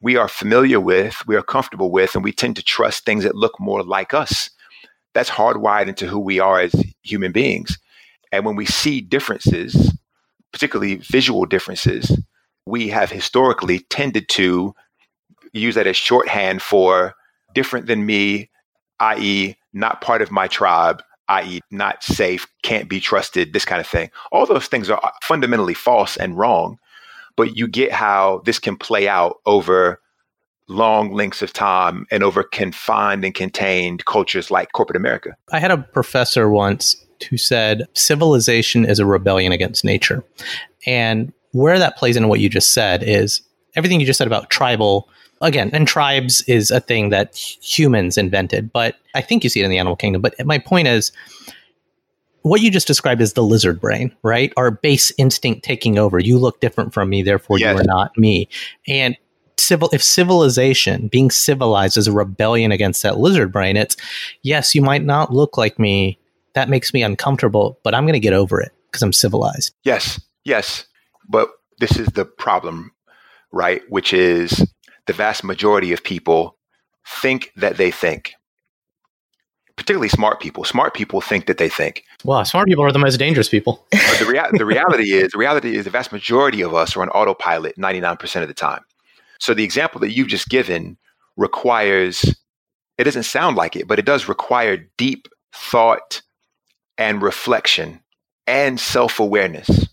[0.00, 3.36] We are familiar with, we are comfortable with, and we tend to trust things that
[3.36, 4.50] look more like us.
[5.14, 7.78] That's hardwired into who we are as human beings.
[8.34, 9.96] And when we see differences,
[10.52, 12.20] particularly visual differences,
[12.66, 14.74] we have historically tended to
[15.52, 17.14] use that as shorthand for
[17.54, 18.50] different than me,
[19.00, 23.86] i.e., not part of my tribe, i.e., not safe, can't be trusted, this kind of
[23.86, 24.10] thing.
[24.32, 26.78] All those things are fundamentally false and wrong.
[27.36, 30.00] but you get how this can play out over
[30.68, 35.36] long lengths of time and over confined and contained cultures like corporate America.
[35.52, 40.24] I had a professor once who said civilization is a rebellion against nature.
[40.86, 43.40] And where that plays into what you just said is
[43.76, 45.08] everything you just said about tribal
[45.40, 49.64] again and tribes is a thing that humans invented but i think you see it
[49.64, 51.12] in the animal kingdom but my point is
[52.42, 56.38] what you just described is the lizard brain right our base instinct taking over you
[56.38, 57.74] look different from me therefore yes.
[57.74, 58.48] you are not me
[58.86, 59.16] and
[59.56, 63.96] civil if civilization being civilized is a rebellion against that lizard brain it's
[64.42, 66.18] yes you might not look like me
[66.54, 70.20] that makes me uncomfortable but i'm going to get over it because i'm civilized yes
[70.44, 70.86] yes
[71.28, 72.92] but this is the problem
[73.52, 74.66] right which is
[75.06, 76.56] the vast majority of people
[77.06, 78.34] think that they think
[79.76, 80.64] particularly smart people.
[80.64, 82.04] Smart people think that they think.
[82.24, 83.84] Well, smart people are the most dangerous people.
[83.90, 87.08] the, rea- the reality is, the reality is, the vast majority of us are on
[87.10, 88.82] autopilot 99% of the time.
[89.40, 90.96] So the example that you've just given
[91.36, 92.34] requires,
[92.98, 96.22] it doesn't sound like it, but it does require deep thought
[96.98, 98.00] and reflection
[98.46, 99.88] and self awareness,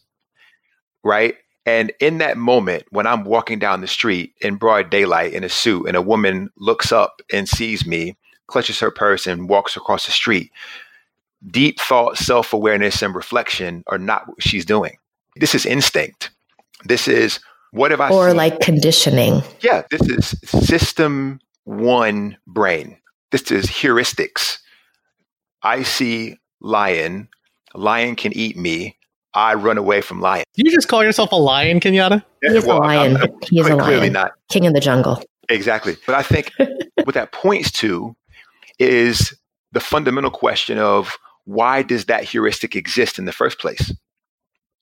[1.04, 1.36] right?
[1.66, 5.50] And in that moment, when I'm walking down the street in broad daylight in a
[5.50, 10.06] suit and a woman looks up and sees me, clutches her purse, and walks across
[10.06, 10.52] the street,
[11.50, 14.98] deep thought, self awareness, and reflection are not what she's doing.
[15.36, 16.32] This is instinct.
[16.86, 17.40] This is
[17.72, 18.38] what have I or seen?
[18.38, 19.42] like conditioning?
[19.62, 22.98] Yeah, this is system one brain.
[23.32, 24.58] This is heuristics.
[25.64, 27.28] I see lion.
[27.74, 28.98] Lion can eat me.
[29.34, 30.44] I run away from lion.
[30.56, 32.24] Do you just call yourself a lion, Kenyatte?
[32.42, 33.18] He is well, a lion.
[33.18, 33.86] I'm, I'm, he is a lion.
[33.86, 34.34] Clearly not.
[34.50, 35.24] King of the jungle.
[35.50, 35.96] Exactly.
[36.06, 36.52] But I think
[37.04, 38.16] what that points to
[38.80, 39.34] is
[39.72, 43.94] the fundamental question of why does that heuristic exist in the first place?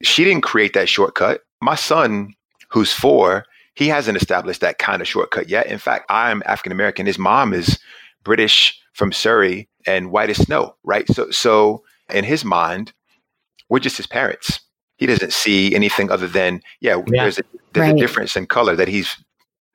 [0.01, 1.41] She didn't create that shortcut.
[1.61, 2.33] My son
[2.69, 5.67] who's four, he hasn't established that kind of shortcut yet.
[5.67, 7.05] In fact, I'm African American.
[7.05, 7.79] His mom is
[8.23, 11.07] British from Surrey and white as snow, right?
[11.07, 11.83] So, so
[12.13, 12.91] in his mind,
[13.69, 14.59] we're just his parents.
[14.97, 17.23] He doesn't see anything other than, yeah, yeah.
[17.23, 17.95] there's, a, there's right.
[17.95, 19.15] a difference in color that he's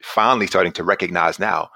[0.02, 1.70] finally starting to recognize now.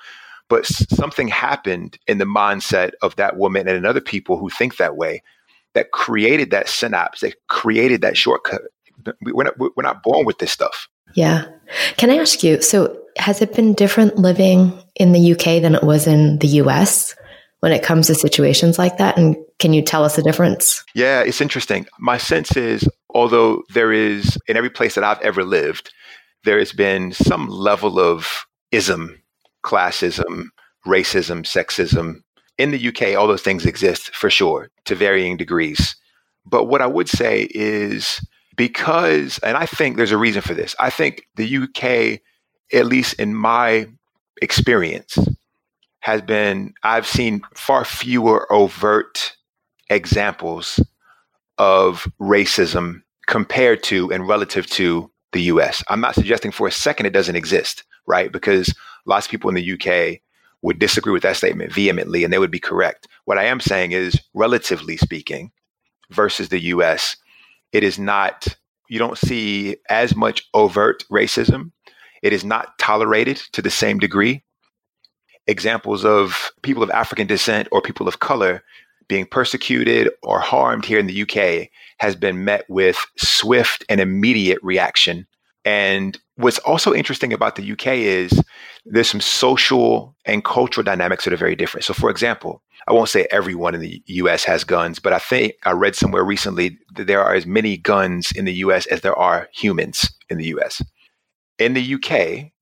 [0.51, 4.97] But something happened in the mindset of that woman and other people who think that
[4.97, 5.23] way
[5.73, 8.61] that created that synapse, that created that shortcut.
[9.23, 10.87] We're not, we're not born with this stuff.
[11.15, 11.47] Yeah.
[11.97, 15.83] Can I ask you, so has it been different living in the UK than it
[15.83, 17.15] was in the US
[17.61, 19.19] when it comes to situations like that?
[19.19, 20.85] And can you tell us the difference?
[20.95, 21.87] Yeah, it's interesting.
[21.99, 25.93] My sense is, although there is, in every place that I've ever lived,
[26.45, 29.21] there has been some level of ism,
[29.65, 30.45] classism,
[30.87, 32.23] racism, sexism.
[32.59, 35.97] In the UK, all those things exist for sure to varying degrees.
[36.47, 38.25] But what I would say is,
[38.57, 40.75] because, and I think there's a reason for this.
[40.81, 42.21] I think the UK,
[42.73, 43.87] at least in my
[44.41, 45.19] experience,
[46.09, 49.37] has been, I've seen far fewer overt
[49.91, 50.81] examples
[51.59, 55.85] of racism compared to and relative to the US.
[55.89, 58.33] I'm not suggesting for a second it doesn't exist, right?
[58.33, 60.21] Because lots of people in the UK
[60.63, 63.07] would disagree with that statement vehemently and they would be correct.
[63.27, 65.51] What I am saying is, relatively speaking,
[66.09, 67.19] versus the US,
[67.73, 68.49] it is not,
[68.89, 71.71] you don't see as much overt racism.
[72.23, 74.43] It is not tolerated to the same degree.
[75.49, 78.63] Examples of people of African descent or people of color
[79.09, 84.59] being persecuted or harmed here in the UK has been met with swift and immediate
[84.63, 85.27] reaction.
[85.65, 88.43] And what's also interesting about the UK is
[88.85, 91.85] there's some social and cultural dynamics that are very different.
[91.85, 95.55] So, for example, I won't say everyone in the US has guns, but I think
[95.65, 99.19] I read somewhere recently that there are as many guns in the US as there
[99.19, 100.83] are humans in the US.
[101.59, 102.53] In the UK,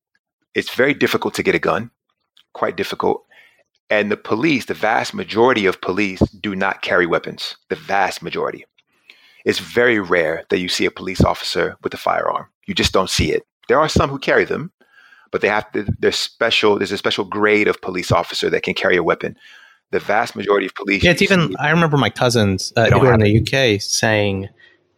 [0.54, 1.90] it's very difficult to get a gun,
[2.56, 3.24] quite difficult.
[3.88, 7.56] And the police, the vast majority of police, do not carry weapons.
[7.68, 8.64] The vast majority.
[9.44, 12.46] It's very rare that you see a police officer with a firearm.
[12.66, 13.46] You just don't see it.
[13.68, 14.72] There are some who carry them,
[15.30, 18.74] but they have to, there's special, there's a special grade of police officer that can
[18.74, 19.36] carry a weapon
[19.90, 21.04] the vast majority of police.
[21.04, 21.54] Yeah, it's even.
[21.58, 24.48] I remember my cousins uh, who are in the UK saying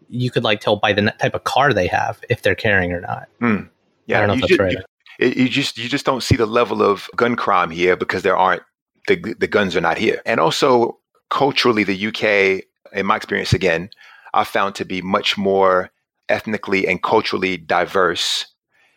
[0.09, 3.01] you could like tell by the type of car they have if they're carrying or
[3.01, 3.29] not.
[3.41, 3.69] Mm.
[4.07, 4.73] Yeah, I don't know if that's right.
[4.73, 4.83] You,
[5.19, 8.63] you just you just don't see the level of gun crime here because there aren't
[9.07, 10.99] the the guns are not here, and also
[11.31, 13.91] culturally, the UK, in my experience, again,
[14.35, 15.91] I found to be much more
[16.29, 18.47] ethnically and culturally diverse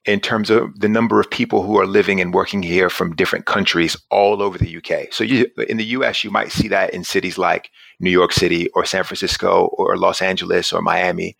[0.05, 3.45] in terms of the number of people who are living and working here from different
[3.45, 5.13] countries all over the UK.
[5.13, 8.67] So you, in the US, you might see that in cities like New York City
[8.69, 11.37] or San Francisco or Los Angeles or Miami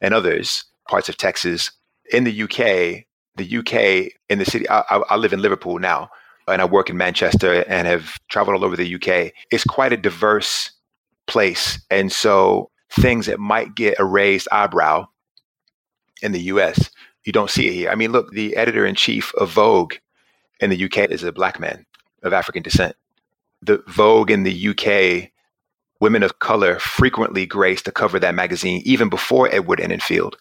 [0.00, 1.70] and others, parts of Texas.
[2.10, 3.04] in the UK,
[3.38, 6.10] the UK in the city, I, I, live in Liverpool now
[6.46, 9.32] and I work in Manchester and have traveled all over the UK.
[9.50, 10.70] It's quite a diverse
[11.26, 11.80] place.
[11.90, 15.06] And so things that might get a raised eyebrow
[16.22, 16.90] in the US,
[17.24, 17.90] you don't see it here.
[17.90, 19.94] I mean, look, the editor in chief of Vogue
[20.60, 21.84] in the UK is a black man
[22.22, 22.96] of African descent.
[23.62, 25.30] The Vogue in the UK,
[26.00, 30.32] women of color frequently graced the cover of that magazine even before Edward Enninful.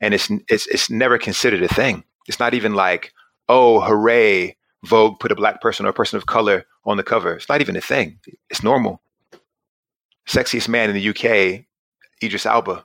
[0.00, 2.04] And it's, it's, it's never considered a thing.
[2.28, 3.12] It's not even like,
[3.48, 7.34] oh, hooray, Vogue put a black person or a person of color on the cover.
[7.34, 8.18] It's not even a thing.
[8.50, 9.00] It's normal.
[10.28, 11.64] Sexiest man in the UK,
[12.22, 12.84] Idris Elba.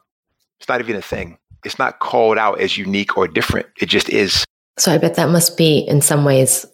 [0.60, 1.38] It's not even a thing.
[1.64, 3.68] It's not called out as unique or different.
[3.80, 4.44] It just is.
[4.78, 6.66] So I bet that must be in some ways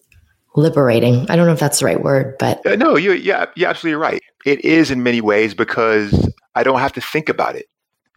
[0.55, 1.29] liberating.
[1.29, 4.01] I don't know if that's the right word, but uh, no, you're yeah, you're absolutely
[4.01, 4.21] right.
[4.45, 7.67] It is in many ways because I don't have to think about it.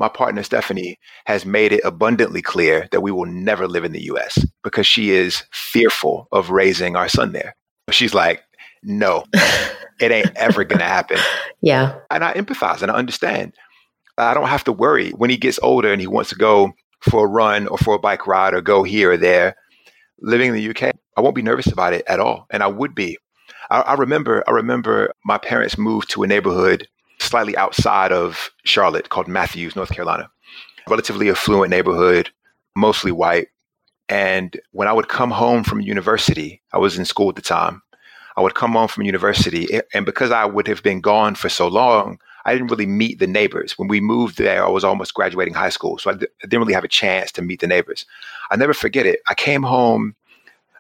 [0.01, 4.05] My partner Stephanie has made it abundantly clear that we will never live in the
[4.05, 7.55] US because she is fearful of raising our son there.
[7.91, 8.43] She's like,
[8.83, 9.25] no,
[10.01, 11.19] it ain't ever going to happen.
[11.61, 11.99] Yeah.
[12.11, 13.53] And I empathize and I understand.
[14.17, 17.27] I don't have to worry when he gets older and he wants to go for
[17.27, 19.55] a run or for a bike ride or go here or there.
[20.23, 22.47] Living in the UK, I won't be nervous about it at all.
[22.51, 23.19] And I would be.
[23.71, 26.89] I, I remember, I remember my parents moved to a neighborhood
[27.21, 30.31] slightly outside of Charlotte called Matthews, North Carolina.
[30.89, 32.31] Relatively affluent neighborhood,
[32.75, 33.49] mostly white.
[34.09, 37.83] And when I would come home from university, I was in school at the time.
[38.37, 41.69] I would come home from university, and because I would have been gone for so
[41.69, 43.77] long, I didn't really meet the neighbors.
[43.77, 46.61] When we moved there, I was almost graduating high school, so I d- I didn't
[46.61, 48.07] really have a chance to meet the neighbors.
[48.51, 49.21] I never forget it.
[49.29, 50.15] I came home,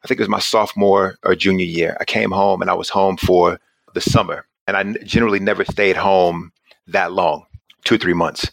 [0.03, 1.97] I think it was my sophomore or junior year.
[2.01, 3.61] I came home and I was home for
[3.95, 6.53] the summer, and I generally never stayed home
[6.87, 7.45] that long,
[7.85, 8.51] two or three months.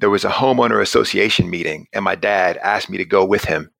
[0.00, 3.70] There was a homeowner association meeting, and my dad asked me to go with him,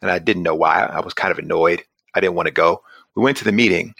[0.00, 0.84] and I didn't know why.
[0.84, 1.82] I was kind of annoyed.
[2.14, 2.82] I didn't want to go.
[3.16, 3.94] We went to the meeting,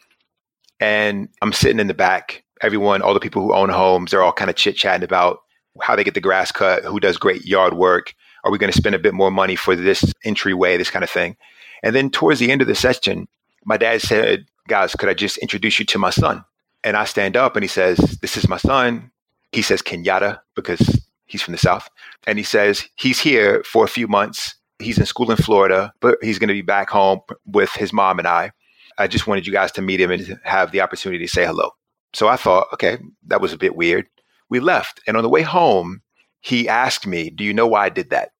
[0.78, 4.32] and I'm sitting in the back everyone, all the people who own homes, they're all
[4.32, 5.40] kind of chit chatting about
[5.80, 8.14] how they get the grass cut, who does great yard work.
[8.44, 11.10] Are we going to spend a bit more money for this entryway, this kind of
[11.10, 11.36] thing?
[11.82, 13.26] And then towards the end of the session,
[13.64, 16.44] my dad said, Guys, could I just introduce you to my son?
[16.84, 19.10] And I stand up and he says, This is my son.
[19.52, 21.88] He says Kenyatta because he's from the South.
[22.26, 24.54] And he says, He's here for a few months.
[24.78, 28.18] He's in school in Florida, but he's going to be back home with his mom
[28.18, 28.50] and I.
[28.98, 31.70] I just wanted you guys to meet him and have the opportunity to say hello.
[32.12, 34.06] So I thought, okay, that was a bit weird.
[34.48, 35.00] We left.
[35.06, 36.02] And on the way home,
[36.40, 38.32] he asked me, Do you know why I did that?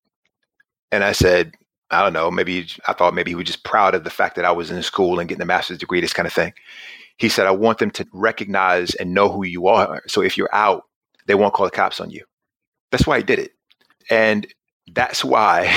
[0.91, 1.55] And I said,
[1.91, 2.31] I don't know.
[2.31, 4.83] Maybe I thought maybe he was just proud of the fact that I was in
[4.83, 6.53] school and getting a master's degree, this kind of thing.
[7.23, 10.03] He said, I want them to recognize and know who you are.
[10.09, 10.83] So if you're out,
[11.29, 12.25] they won't call the cops on you.
[12.91, 13.53] That's why he did it.
[14.11, 14.45] And
[14.93, 15.73] that's why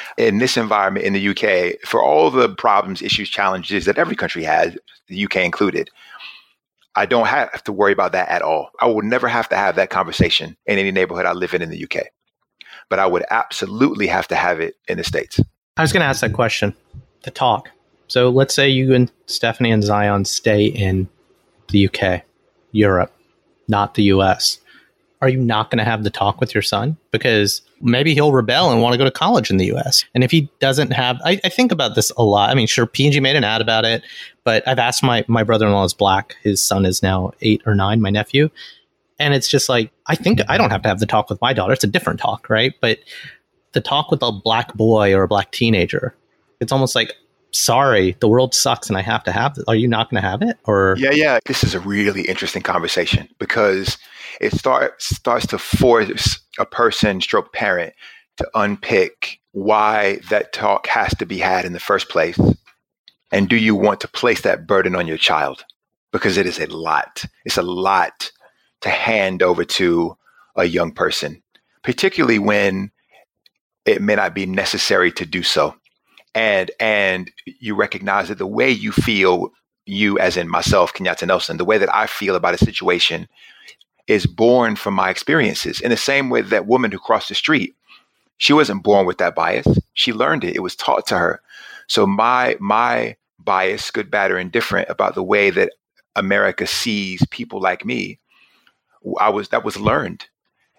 [0.18, 4.42] in this environment in the UK, for all the problems, issues, challenges that every country
[4.42, 5.88] has, the UK included,
[6.96, 8.70] I don't have to worry about that at all.
[8.80, 11.70] I will never have to have that conversation in any neighborhood I live in in
[11.70, 12.06] the UK.
[12.90, 15.38] But I would absolutely have to have it in the States.
[15.76, 16.74] I was going to ask that question
[17.22, 17.70] the talk.
[18.12, 21.08] So let's say you and Stephanie and Zion stay in
[21.68, 22.22] the UK,
[22.72, 23.10] Europe,
[23.68, 24.58] not the US
[25.22, 26.96] are you not going to have the talk with your son?
[27.12, 30.04] Because maybe he'll rebel and want to go to college in the US.
[30.16, 32.50] And if he doesn't have, I, I think about this a lot.
[32.50, 34.02] I mean, sure, P&G made an ad about it,
[34.42, 36.36] but I've asked my, my brother-in-law is black.
[36.42, 38.50] His son is now eight or nine, my nephew.
[39.20, 41.52] And it's just like, I think I don't have to have the talk with my
[41.52, 41.72] daughter.
[41.72, 42.74] It's a different talk, right?
[42.80, 42.98] But
[43.74, 46.16] the talk with a black boy or a black teenager,
[46.58, 47.14] it's almost like,
[47.52, 49.64] sorry, the world sucks and I have to have it.
[49.68, 50.58] Are you not going to have it?
[50.64, 51.38] Or yeah, yeah.
[51.46, 53.98] This is a really interesting conversation because
[54.40, 57.94] it starts starts to force a person, stroke parent,
[58.38, 62.38] to unpick why that talk has to be had in the first place,
[63.30, 65.64] and do you want to place that burden on your child?
[66.10, 67.24] Because it is a lot.
[67.44, 68.30] It's a lot
[68.80, 70.16] to hand over to
[70.56, 71.42] a young person,
[71.82, 72.90] particularly when
[73.84, 75.74] it may not be necessary to do so
[76.34, 79.50] and and you recognize that the way you feel
[79.84, 83.28] you as in myself kenyatte nelson the way that i feel about a situation
[84.06, 85.80] is born from my experiences.
[85.80, 87.74] In the same way that woman who crossed the street
[88.38, 89.68] she wasn't born with that bias.
[89.92, 90.56] She learned it.
[90.56, 91.40] It was taught to her.
[91.86, 95.72] So my my bias good bad or indifferent about the way that
[96.14, 98.20] america sees people like me
[99.18, 100.26] i was that was learned.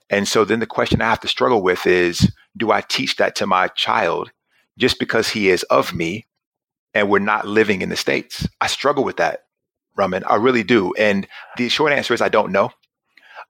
[0.09, 3.36] And so then the question i have to struggle with is do i teach that
[3.36, 4.32] to my child
[4.78, 6.26] just because he is of me
[6.93, 8.47] and we're not living in the States.
[8.61, 9.45] I struggle with that,
[9.95, 10.24] Raman.
[10.26, 10.93] I really do.
[10.97, 12.71] And the short answer is I don't know.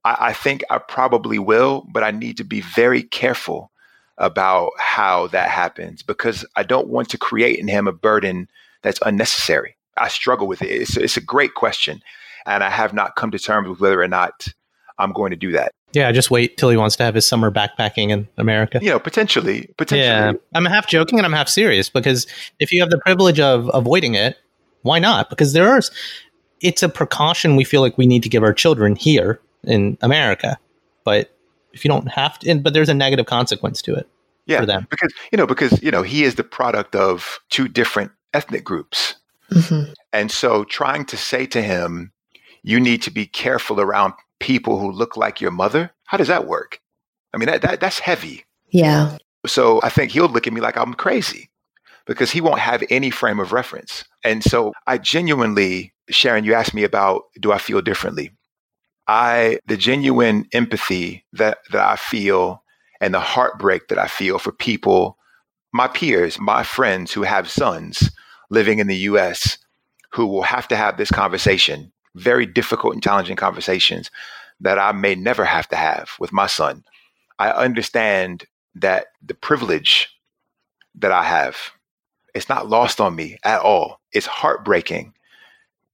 [0.03, 3.71] I, I think I probably will, but I need to be very careful
[4.17, 8.47] about how that happens because I don't want to create in him a burden
[8.83, 9.75] that's unnecessary.
[9.97, 10.69] I struggle with it.
[10.69, 12.01] It's, it's a great question.
[12.45, 14.47] And I have not come to terms with whether or not
[14.99, 15.71] I'm going to do that.
[15.93, 18.79] Yeah, just wait till he wants to have his summer backpacking in America.
[18.81, 20.01] You know, potentially, potentially.
[20.01, 22.25] Yeah, I'm half joking and I'm half serious because
[22.59, 24.37] if you have the privilege of avoiding it,
[24.81, 25.29] why not?
[25.29, 25.81] Because there are,
[26.61, 30.57] it's a precaution we feel like we need to give our children here in America.
[31.03, 31.35] But
[31.73, 34.07] if you don't have to, but there's a negative consequence to it
[34.45, 34.87] yeah, for them.
[34.89, 39.15] Because, you know, because, you know, he is the product of two different ethnic groups.
[39.51, 39.91] Mm-hmm.
[40.11, 42.11] And so trying to say to him,
[42.63, 44.13] you need to be careful around
[44.43, 46.81] people who look like your mother, how does that work?
[47.33, 48.43] I mean, that, that that's heavy.
[48.71, 49.17] Yeah.
[49.47, 51.49] So I think he'll look at me like I'm crazy
[52.05, 54.03] because he won't have any frame of reference.
[54.23, 58.31] And so I genuinely, Sharon, you asked me about do I feel differently?
[59.07, 62.61] I, the genuine empathy that, that I feel
[62.99, 65.17] and the heartbreak that I feel for people,
[65.71, 68.11] my peers, my friends who have sons
[68.49, 69.57] living in the US
[70.11, 74.11] who will have to have this conversation, very difficult and challenging conversations
[74.59, 76.83] that I may never have to have with my son.
[77.39, 78.45] I understand
[78.75, 80.09] that the privilege
[80.95, 81.57] that I have,
[82.33, 83.99] it's not lost on me at all.
[84.11, 85.13] It's heartbreaking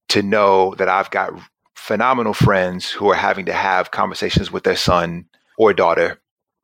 [0.08, 1.32] to know that I've got
[1.74, 6.20] phenomenal friends who are having to have conversations with their son or daughter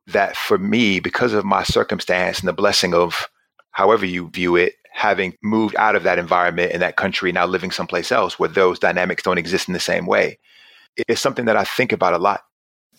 [0.07, 3.27] that for me, because of my circumstance and the blessing of
[3.71, 7.69] however you view it, having moved out of that environment in that country, now living
[7.69, 10.39] someplace else where those dynamics don't exist in the same way,
[11.07, 12.41] it's something that I think about a lot.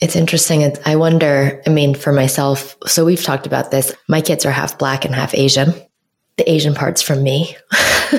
[0.01, 0.77] It's interesting.
[0.87, 3.93] I wonder, I mean, for myself, so we've talked about this.
[4.09, 5.75] My kids are half black and half Asian.
[6.37, 7.57] The Asian part's from me.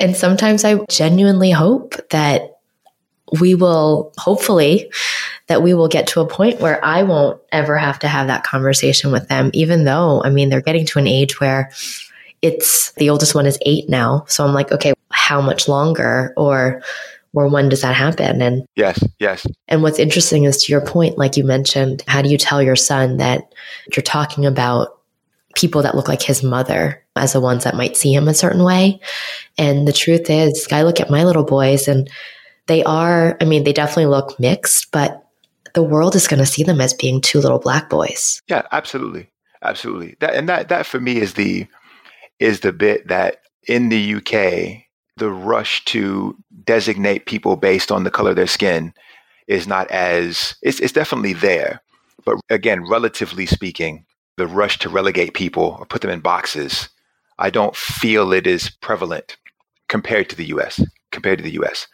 [0.00, 2.60] and sometimes I genuinely hope that
[3.38, 4.90] we will, hopefully,
[5.46, 8.44] that we will get to a point where I won't ever have to have that
[8.44, 11.70] conversation with them, even though, I mean, they're getting to an age where
[12.40, 14.24] it's the oldest one is eight now.
[14.28, 16.32] So I'm like, okay, how much longer?
[16.36, 16.82] Or,
[17.34, 18.40] or when does that happen?
[18.40, 19.46] And yes, yes.
[19.68, 22.76] And what's interesting is to your point, like you mentioned, how do you tell your
[22.76, 23.54] son that
[23.94, 24.98] you're talking about
[25.54, 28.62] people that look like his mother as the ones that might see him a certain
[28.62, 29.00] way?
[29.58, 32.10] And the truth is, I look at my little boys and
[32.66, 35.23] they are, I mean, they definitely look mixed, but
[35.74, 38.40] the world is going to see them as being two little black boys.
[38.48, 39.28] Yeah, absolutely.
[39.62, 40.16] Absolutely.
[40.20, 41.66] That and that that for me is the
[42.38, 44.84] is the bit that in the UK
[45.16, 48.92] the rush to designate people based on the color of their skin
[49.46, 51.80] is not as it's it's definitely there.
[52.24, 54.04] But again, relatively speaking,
[54.36, 56.88] the rush to relegate people or put them in boxes,
[57.38, 59.36] I don't feel it is prevalent
[59.88, 61.86] compared to the US, compared to the US.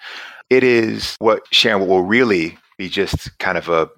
[0.49, 3.91] It is what Sharon will really be just kind of a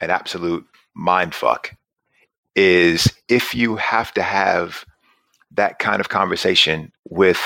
[0.00, 0.64] an absolute
[0.94, 1.74] mind fuck
[2.54, 4.84] is if you have to have
[5.50, 7.40] that kind of conversation with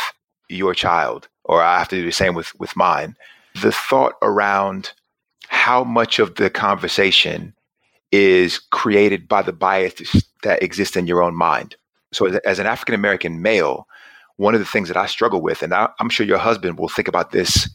[0.50, 3.16] your child, or I have to do the same with, with mine,
[3.62, 4.92] the thought around
[5.48, 7.54] how much of the conversation
[8.10, 11.74] is created by the bias that exists in your own mind.
[12.12, 13.86] So, as, an African American male,
[14.36, 16.90] one of the things that I struggle with, and I, I'm sure your husband will
[16.90, 17.70] think about this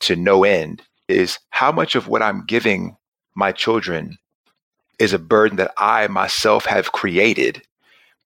[0.00, 2.96] to no end, is how much of what I'm giving
[3.34, 4.18] my children
[4.98, 7.62] is a burden that I myself have created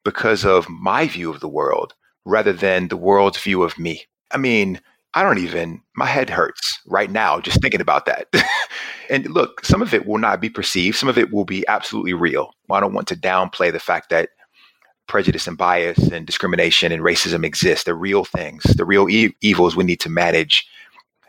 [0.05, 4.03] because of my view of the world rather than the world's view of me.
[4.31, 4.81] I mean,
[5.14, 8.28] I don't even, my head hurts right now just thinking about that.
[9.11, 12.14] and look, some of it will not be perceived, some of it will be absolutely
[12.14, 12.53] real.
[12.70, 14.31] I don't want to downplay the fact that
[15.09, 17.85] prejudice and bias and discrimination and racism exist.
[17.85, 20.68] They're real things, the real e- evils we need to manage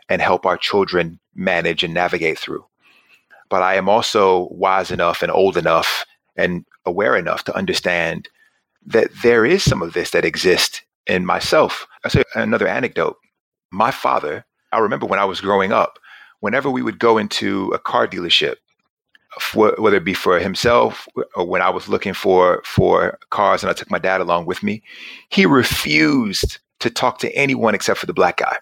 [0.08, 2.64] and help our children manage and navigate through.
[3.48, 6.04] But I am also wise enough and old enough
[6.36, 8.28] and aware enough to understand
[8.86, 11.86] that there is some of this that exists in myself.
[12.04, 13.16] I say another anecdote.
[13.70, 15.98] My father, I remember when I was growing up,
[16.40, 18.56] whenever we would go into a car dealership,
[19.40, 23.70] for, whether it be for himself or when I was looking for for cars and
[23.70, 24.82] I took my dad along with me,
[25.30, 28.56] he refused to talk to anyone except for the black guy.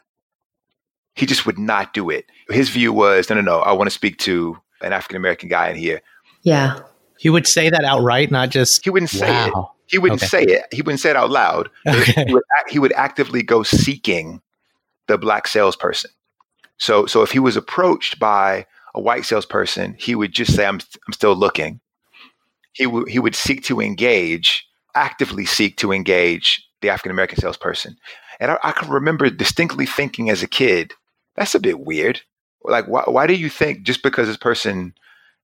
[1.14, 2.26] He just would not do it.
[2.48, 5.68] His view was, no, no, no, I want to speak to an African American guy
[5.68, 6.00] in here.
[6.42, 6.80] Yeah.
[7.18, 8.82] He would say that outright, not just.
[8.82, 9.46] He wouldn't say wow.
[9.46, 9.92] it.
[9.92, 10.28] He wouldn't okay.
[10.28, 10.66] say it.
[10.72, 11.68] He wouldn't say it out loud.
[11.86, 12.24] Okay.
[12.26, 14.40] He, would, he would actively go seeking
[15.08, 16.10] the black salesperson.
[16.78, 20.80] So, so if he was approached by a white salesperson, he would just say, "I'm,
[21.06, 21.80] I'm still looking."
[22.72, 27.96] He would he would seek to engage, actively seek to engage the African American salesperson.
[28.38, 30.94] And I, I, can remember distinctly thinking as a kid,
[31.40, 32.20] that's a bit weird.
[32.64, 34.92] Like, why, why do you think just because this person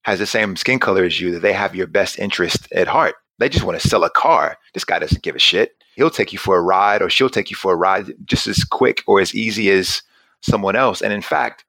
[0.03, 3.15] has the same skin color as you, that they have your best interest at heart.
[3.39, 4.59] They just want to sell a car.
[4.75, 5.73] This guy doesn't give a shit.
[5.95, 8.63] He'll take you for a ride or she'll take you for a ride just as
[8.63, 10.03] quick or as easy as
[10.43, 11.01] someone else.
[11.01, 11.65] And in fact,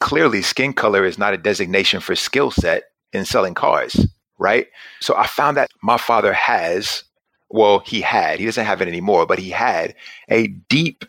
[0.00, 4.06] clearly skin color is not a designation for skill set in selling cars,
[4.38, 4.68] right?
[5.00, 7.02] So I found that my father has,
[7.50, 9.96] well, he had, he doesn't have it anymore, but he had
[10.28, 11.04] a deep,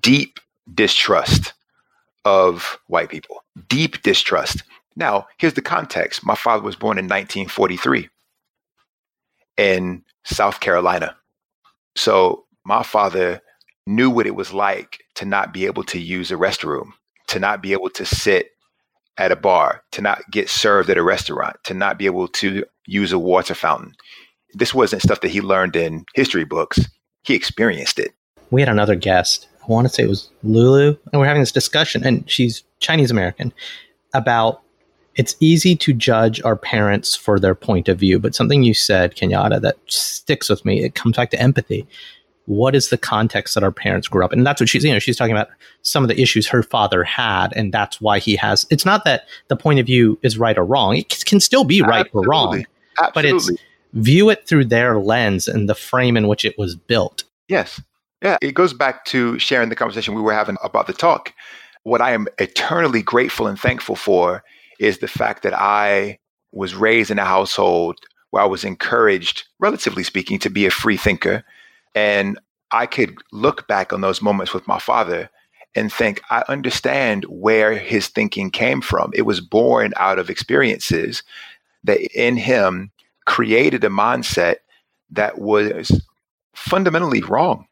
[0.00, 0.38] deep
[0.72, 1.52] distrust
[2.26, 4.64] of white people, deep distrust.
[4.96, 6.26] Now, here's the context.
[6.26, 8.08] My father was born in 1943
[9.56, 11.16] in South Carolina.
[11.94, 13.40] So my father
[13.86, 16.88] knew what it was like to not be able to use a restroom,
[17.28, 18.50] to not be able to sit
[19.18, 22.64] at a bar, to not get served at a restaurant, to not be able to
[22.86, 23.92] use a water fountain.
[24.52, 26.80] This wasn't stuff that he learned in history books.
[27.22, 28.14] He experienced it.
[28.50, 29.46] We had another guest.
[29.68, 33.10] I want to say it was Lulu, and we're having this discussion, and she's Chinese
[33.10, 33.52] American
[34.14, 34.62] about
[35.16, 39.16] it's easy to judge our parents for their point of view, but something you said,
[39.16, 40.84] Kenyatte, that sticks with me.
[40.84, 41.86] It comes back to empathy.
[42.44, 44.40] What is the context that our parents grew up in?
[44.40, 45.48] And that's what she's, you know, she's talking about
[45.82, 48.66] some of the issues her father had, and that's why he has.
[48.70, 50.96] It's not that the point of view is right or wrong.
[50.96, 52.26] It can still be right Absolutely.
[52.26, 52.66] or wrong,
[52.98, 53.12] Absolutely.
[53.14, 53.50] but it's
[53.94, 57.24] view it through their lens and the frame in which it was built.
[57.48, 57.80] Yes.
[58.22, 58.38] Yeah.
[58.40, 61.32] It goes back to sharing the conversation we were having about the talk.
[61.82, 64.42] What I am eternally grateful and thankful for
[64.78, 66.18] is the fact that I
[66.52, 67.98] was raised in a household
[68.30, 71.44] where I was encouraged, relatively speaking, to be a free thinker.
[71.94, 72.38] And
[72.72, 75.30] I could look back on those moments with my father
[75.74, 79.12] and think, I understand where his thinking came from.
[79.14, 81.22] It was born out of experiences
[81.84, 82.90] that in him
[83.26, 84.56] created a mindset
[85.10, 86.02] that was
[86.54, 87.66] fundamentally wrong.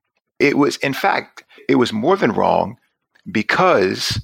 [0.45, 2.77] It was, in fact, it was more than wrong
[3.33, 4.21] because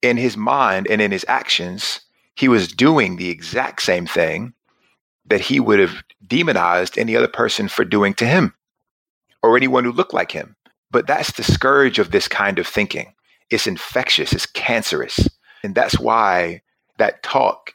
[0.00, 2.00] in his mind and in his actions,
[2.36, 4.54] he was doing the exact same thing
[5.26, 8.54] that he would have demonized any other person for doing to him
[9.42, 10.56] or anyone who looked like him.
[10.90, 13.12] But that's the scourge of this kind of thinking.
[13.50, 15.28] It's infectious, it's cancerous.
[15.62, 16.62] And that's why
[16.96, 17.74] that talk,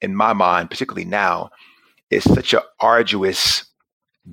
[0.00, 1.50] in my mind, particularly now,
[2.08, 3.66] is such an arduous,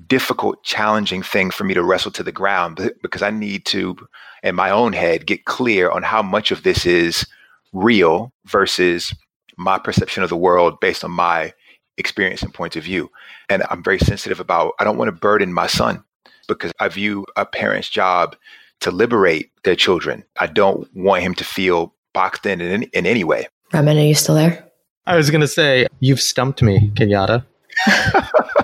[0.06, 3.96] difficult, challenging thing for me to wrestle to the ground because I need to,
[4.42, 7.26] in my own head, get clear on how much of this is
[7.72, 9.14] real versus
[9.56, 11.52] my perception of the world based on my
[11.98, 13.10] experience and point of view.
[13.48, 16.02] And I'm very sensitive about, I don't want to burden my son
[16.48, 18.36] because I view a parent's job
[18.80, 20.24] to liberate their children.
[20.40, 23.46] I don't want him to feel boxed in in, in any way.
[23.72, 24.68] Raman, are you still there?
[25.06, 27.44] I was going to say, you've stumped me, Kenyatte.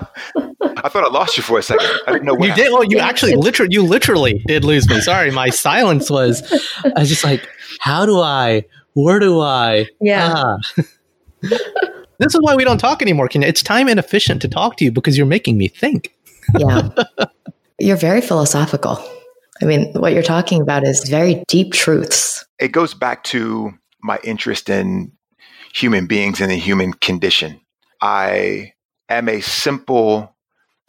[0.83, 1.87] I thought I lost you for a second.
[2.07, 2.71] I didn't know what you did.
[2.71, 5.01] Well, you actually literally, you literally did lose me.
[5.01, 6.41] Sorry, my silence was.
[6.83, 7.47] I was just like,
[7.79, 8.63] how do I?
[8.93, 9.87] Where do I?
[10.01, 10.33] Yeah.
[10.35, 10.57] Ah.
[11.41, 13.27] this is why we don't talk anymore.
[13.27, 13.47] Kenya.
[13.47, 16.13] It's time inefficient to talk to you because you're making me think.
[16.57, 16.89] yeah.
[17.79, 19.01] You're very philosophical.
[19.61, 22.45] I mean, what you're talking about is very deep truths.
[22.59, 25.11] It goes back to my interest in
[25.73, 27.59] human beings and the human condition.
[28.01, 28.73] I
[29.09, 30.35] am a simple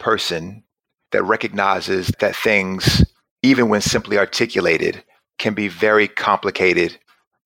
[0.01, 0.63] person
[1.11, 3.05] that recognizes that things,
[3.43, 5.03] even when simply articulated,
[5.37, 6.97] can be very complicated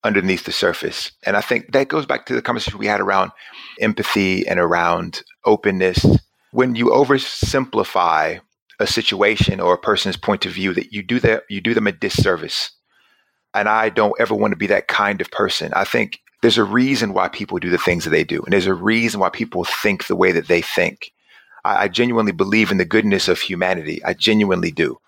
[0.02, 1.10] underneath the surface.
[1.24, 3.32] And I think that goes back to the conversation we had around
[3.80, 6.04] empathy and around openness.
[6.52, 8.40] When you oversimplify
[8.78, 11.86] a situation or a person's point of view, that you do that you do them
[11.86, 12.70] a disservice.
[13.54, 15.72] And I don't ever want to be that kind of person.
[15.74, 18.66] I think there's a reason why people do the things that they do, and there's
[18.66, 21.10] a reason why people think the way that they think.
[21.66, 24.02] I, I genuinely believe in the goodness of humanity.
[24.04, 24.98] I genuinely do.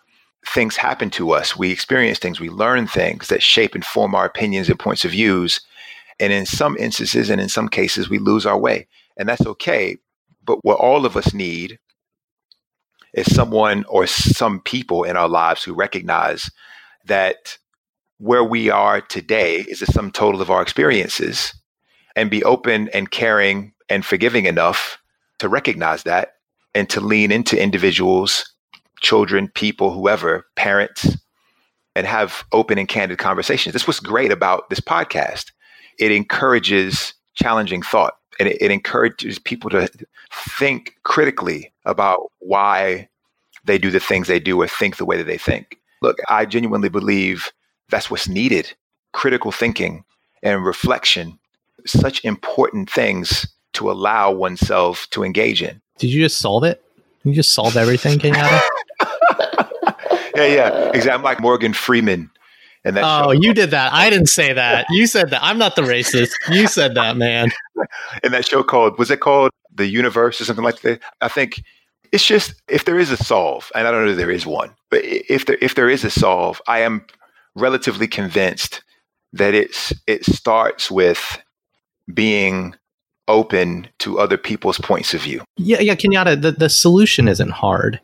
[0.46, 1.56] Things happen to us.
[1.56, 2.40] We experience things.
[2.40, 5.60] We learn things that shape and form our opinions and points of views.
[6.20, 8.88] And in some instances and in some cases, we lose our way.
[9.16, 9.98] And that's okay.
[10.44, 11.78] But what all of us need
[13.14, 16.50] is someone or some people in our lives who recognize
[17.04, 17.56] that
[18.18, 21.54] where we are today is the sum total of our experiences
[22.16, 24.98] and be open and caring and forgiving enough
[25.38, 26.34] to recognize that
[26.78, 28.52] and to lean into individuals,
[29.00, 31.18] children, people, whoever, parents,
[31.96, 33.72] and have open and candid conversations.
[33.72, 35.50] This was great about this podcast.
[35.98, 39.88] It encourages challenging thought and it, it encourages people to
[40.32, 43.08] think critically about why
[43.64, 45.78] they do the things they do or think the way that they think.
[46.00, 47.52] Look, I genuinely believe
[47.88, 48.72] that's what's needed
[49.12, 50.04] critical thinking
[50.44, 51.40] and reflection,
[51.86, 55.80] such important things to allow oneself to engage in.
[55.98, 56.82] Did you just solve it?
[57.24, 58.62] You just solve everything, Kenyatte?
[60.34, 61.10] yeah, yeah, exactly.
[61.10, 62.30] I'm like Morgan Freeman
[62.84, 63.92] And that oh, you did that.
[63.92, 64.86] I didn't say that.
[64.90, 65.42] You said that.
[65.42, 66.30] I'm not the racist.
[66.50, 67.50] You said that, man.
[68.22, 71.00] in that show called was it called The Universe or something like that?
[71.20, 71.62] I think
[72.12, 74.70] it's just if there is a solve, and I don't know if there is one,
[74.90, 77.04] but if there if there is a solve, I am
[77.54, 78.82] relatively convinced
[79.32, 81.42] that it's it starts with
[82.14, 82.74] being
[83.28, 85.42] open to other people's points of view.
[85.56, 88.00] Yeah, yeah, Kenyatte, the, the solution isn't hard.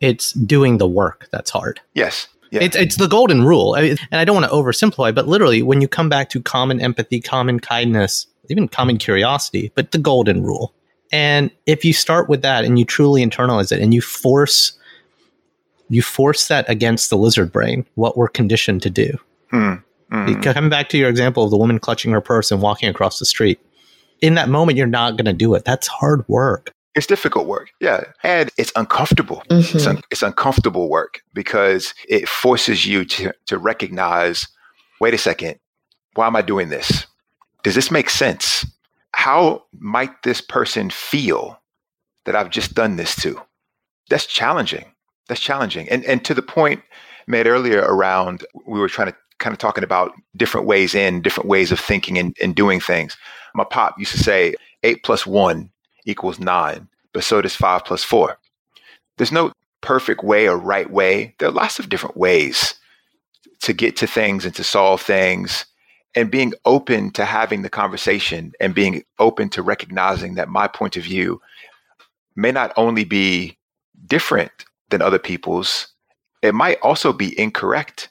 [0.00, 1.80] It's doing the work that's hard.
[1.94, 2.28] Yes.
[2.50, 2.62] Yeah.
[2.62, 5.62] It's it's the golden rule, I mean, and I don't want to oversimplify, but literally,
[5.62, 10.44] when you come back to common empathy, common kindness, even common curiosity, but the golden
[10.44, 10.72] rule,
[11.10, 14.78] and if you start with that and you truly internalize it, and you force
[15.88, 19.18] you force that against the lizard brain, what we're conditioned to do.
[19.50, 19.74] Hmm.
[20.12, 20.42] Mhm.
[20.54, 23.24] Coming back to your example of the woman clutching her purse and walking across the
[23.26, 23.58] street,
[24.20, 25.64] in that moment, you're not going to do it.
[25.64, 26.72] That's hard work.
[26.94, 27.68] It's difficult work.
[27.80, 28.04] Yeah.
[28.22, 29.42] And it's uncomfortable.
[29.50, 29.86] It's, Mhm.
[29.88, 34.48] un- it's uncomfortable work because it forces you to, to recognize
[34.98, 35.58] wait a second,
[36.14, 37.06] why am I doing this?
[37.62, 38.64] Does this make sense?
[39.12, 41.60] How might this person feel
[42.24, 43.38] that I've just done this to?
[44.08, 44.86] That's challenging.
[45.28, 45.88] That's challenging.
[45.90, 46.80] And, and to the point
[47.26, 51.48] made earlier around, we were trying to kind of talking about different ways in, different
[51.48, 53.16] ways of thinking and, and doing things.
[53.54, 55.70] My pop used to say eight plus one
[56.04, 58.38] equals nine, but so does five plus four.
[59.16, 61.34] There's no perfect way or right way.
[61.38, 62.74] There are lots of different ways
[63.62, 65.64] to get to things and to solve things.
[66.14, 70.96] And being open to having the conversation and being open to recognizing that my point
[70.96, 71.40] of view
[72.36, 73.58] may not only be
[74.06, 75.88] different than other people's,
[76.42, 78.08] it might also be incorrect.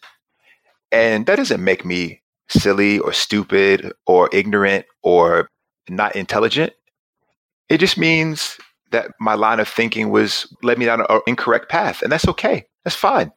[0.92, 5.50] And that doesn't make me silly or stupid or ignorant or
[5.90, 6.74] not intelligent.
[7.70, 8.58] It just means
[8.92, 12.66] that my line of thinking was led me down an incorrect path, and that's okay.
[12.84, 13.32] That's fine.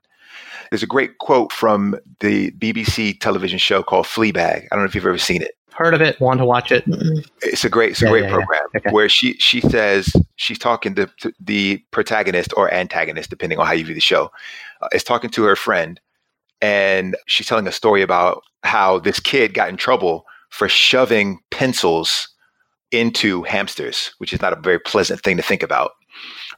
[0.70, 4.36] There's a great quote from the BBC television show called Fleabag.
[4.64, 5.52] I don't know if you've ever seen it.
[5.72, 6.20] Heard of it?
[6.20, 6.84] Want to watch it?
[7.40, 8.34] It's a great, it's a Yeah, great yeah, yeah.
[8.34, 8.90] program Okay.
[8.90, 13.72] where she she says she's talking to, to the protagonist or antagonist, depending on how
[13.72, 14.30] you view the show,
[14.82, 16.00] uh, is talking to her friend,
[16.60, 22.28] and she's telling a story about how this kid got in trouble for shoving pencils
[22.90, 25.92] into hamsters, which is not a very pleasant thing to think about.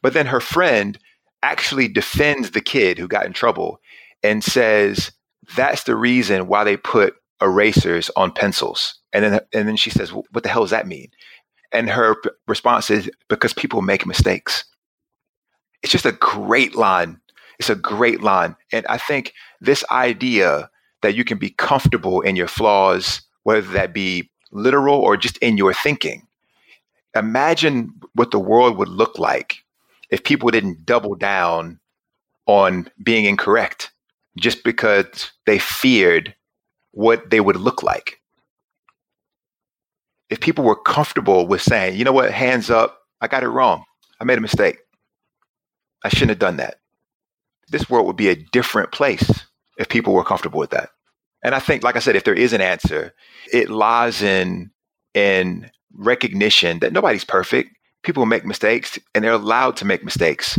[0.03, 0.99] But then her friend
[1.43, 3.81] actually defends the kid who got in trouble
[4.23, 5.11] and says
[5.57, 8.99] that's the reason why they put erasers on pencils.
[9.13, 11.09] And then and then she says, "What the hell does that mean?"
[11.73, 14.65] And her p- response is because people make mistakes.
[15.83, 17.21] It's just a great line.
[17.59, 18.57] It's a great line.
[18.73, 20.71] And I think this idea
[21.03, 25.57] that you can be comfortable in your flaws, whether that be literal or just in
[25.57, 26.27] your thinking.
[27.15, 29.65] Imagine what the world would look like
[30.11, 31.79] if people didn't double down
[32.47, 33.91] on being incorrect
[34.39, 36.35] just because they feared
[36.93, 38.21] what they would look like.
[40.29, 43.85] If people were comfortable with saying, you know what, hands up, I got it wrong.
[44.21, 44.79] I made a mistake.
[46.05, 46.77] I shouldn't have done that.
[47.69, 49.47] This world would be a different place
[49.79, 50.91] if people were comfortable with that.
[51.43, 53.15] And I think, like I said, if there is an answer,
[53.53, 54.71] it lies in
[55.15, 57.71] in recognition that nobody's perfect.
[58.03, 60.59] People make mistakes and they're allowed to make mistakes.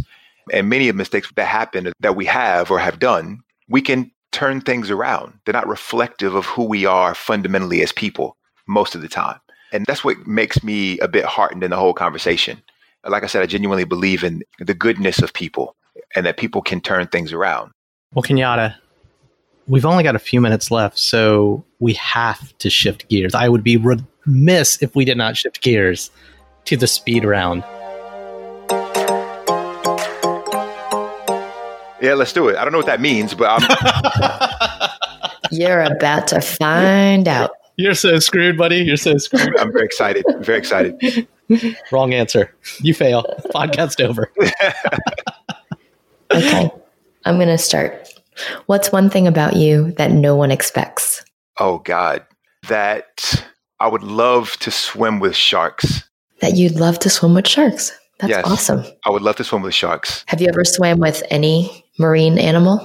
[0.51, 4.11] And many of the mistakes that happen that we have or have done, we can
[4.31, 5.39] turn things around.
[5.45, 8.37] They're not reflective of who we are fundamentally as people
[8.67, 9.39] most of the time.
[9.71, 12.61] And that's what makes me a bit heartened in the whole conversation.
[13.05, 15.75] Like I said, I genuinely believe in the goodness of people
[16.15, 17.71] and that people can turn things around.
[18.13, 18.75] Well, Kenyatte,
[19.67, 23.33] we've only got a few minutes left, so we have to shift gears.
[23.33, 26.11] I would be remiss if we did not shift gears
[26.65, 27.63] to the speed round.
[32.01, 32.57] Yeah, let's do it.
[32.57, 34.89] I don't know what that means, but I'm,
[35.51, 37.51] You're about to find out.
[37.75, 38.77] You're so screwed, buddy.
[38.77, 39.57] You're so screwed.
[39.59, 40.25] I'm very excited.
[40.39, 41.27] Very excited.
[41.91, 42.55] Wrong answer.
[42.79, 43.23] You fail.
[43.53, 44.31] Podcast over.
[46.33, 46.71] Okay.
[47.25, 48.07] I'm going to start.
[48.65, 51.23] What's one thing about you that no one expects?
[51.59, 52.25] Oh, God.
[52.67, 53.43] That
[53.79, 56.03] I would love to swim with sharks.
[56.41, 57.91] That you'd love to swim with sharks.
[58.19, 58.45] That's Yes.
[58.45, 58.83] awesome.
[59.05, 60.23] I would love to swim with sharks.
[60.27, 62.77] Have you ever swam with any marine animal,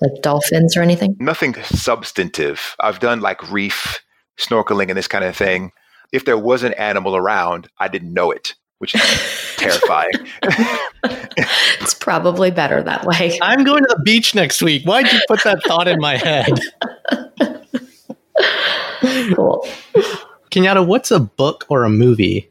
[0.00, 1.14] like dolphins or anything?
[1.20, 2.74] Nothing substantive.
[2.80, 4.00] I've done like reef
[4.38, 5.72] snorkeling and this kind of thing.
[6.12, 10.12] If there was an animal around, I didn't know it, which is terrifying.
[11.80, 13.38] It's probably better that way.
[13.40, 14.84] I'm going to the beach next week.
[14.84, 16.50] Why'd you put that thought in my head?
[19.34, 19.66] Cool.
[20.50, 22.50] Kenyatte, what's a book or a movie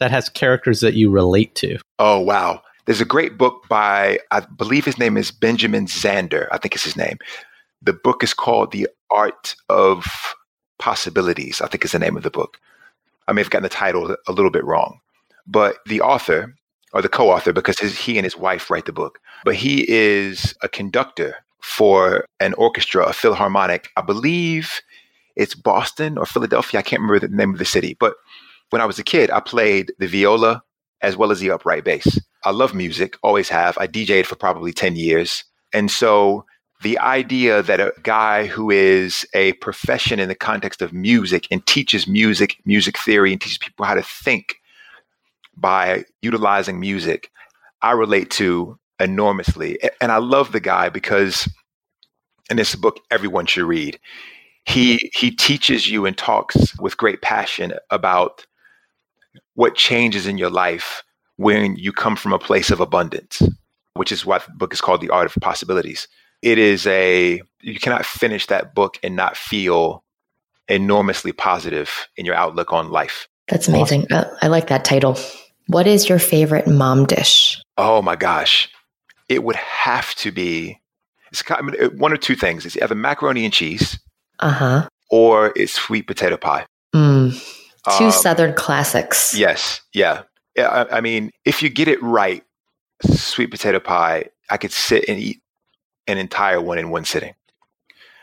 [0.00, 1.78] that has characters that you relate to?
[1.98, 2.62] Oh, wow.
[2.84, 6.48] There's a great book by, I believe his name is Benjamin Zander.
[6.52, 7.18] I think it's his name.
[7.82, 10.06] The book is called The Art of
[10.78, 12.58] Possibilities, I think is the name of the book.
[13.26, 15.00] I may have gotten the title a little bit wrong,
[15.48, 16.54] but the author
[16.92, 20.54] or the co-author, because his, he and his wife write the book, but he is
[20.62, 23.88] a conductor for an orchestra, a philharmonic.
[23.96, 24.80] I believe
[25.36, 26.80] it's Boston or Philadelphia.
[26.80, 28.14] I can't remember the name of the city, but
[28.70, 30.62] when I was a kid, I played the viola
[31.00, 32.18] as well as the upright bass.
[32.44, 33.76] I love music, always have.
[33.78, 35.44] I DJed for probably 10 years.
[35.72, 36.44] And so
[36.82, 41.64] the idea that a guy who is a profession in the context of music and
[41.66, 44.56] teaches music, music theory, and teaches people how to think
[45.60, 47.30] by utilizing music,
[47.82, 49.78] I relate to enormously.
[50.00, 51.48] And I love the guy because,
[52.50, 53.98] in this book everyone should read.
[54.64, 58.46] He he teaches you and talks with great passion about
[59.54, 61.02] what changes in your life
[61.36, 63.42] when you come from a place of abundance,
[63.94, 66.08] which is why the book is called The Art of Possibilities.
[66.42, 70.04] It is a you cannot finish that book and not feel
[70.68, 73.26] enormously positive in your outlook on life.
[73.48, 74.06] That's amazing.
[74.10, 74.36] Awesome.
[74.42, 75.18] I like that title.
[75.68, 77.62] What is your favorite mom dish?
[77.76, 78.68] Oh my gosh.
[79.28, 80.80] It would have to be
[81.30, 82.64] it's kind of, one or two things.
[82.64, 83.98] It's either macaroni and cheese,
[84.38, 84.88] uh-huh.
[85.10, 86.66] or it's sweet potato pie.
[86.94, 87.32] Mm,
[87.98, 89.36] two um, Southern classics.
[89.36, 90.22] Yes, yeah.
[90.58, 92.42] I, I mean, if you get it right,
[93.10, 95.42] sweet potato pie, I could sit and eat
[96.06, 97.34] an entire one in one sitting.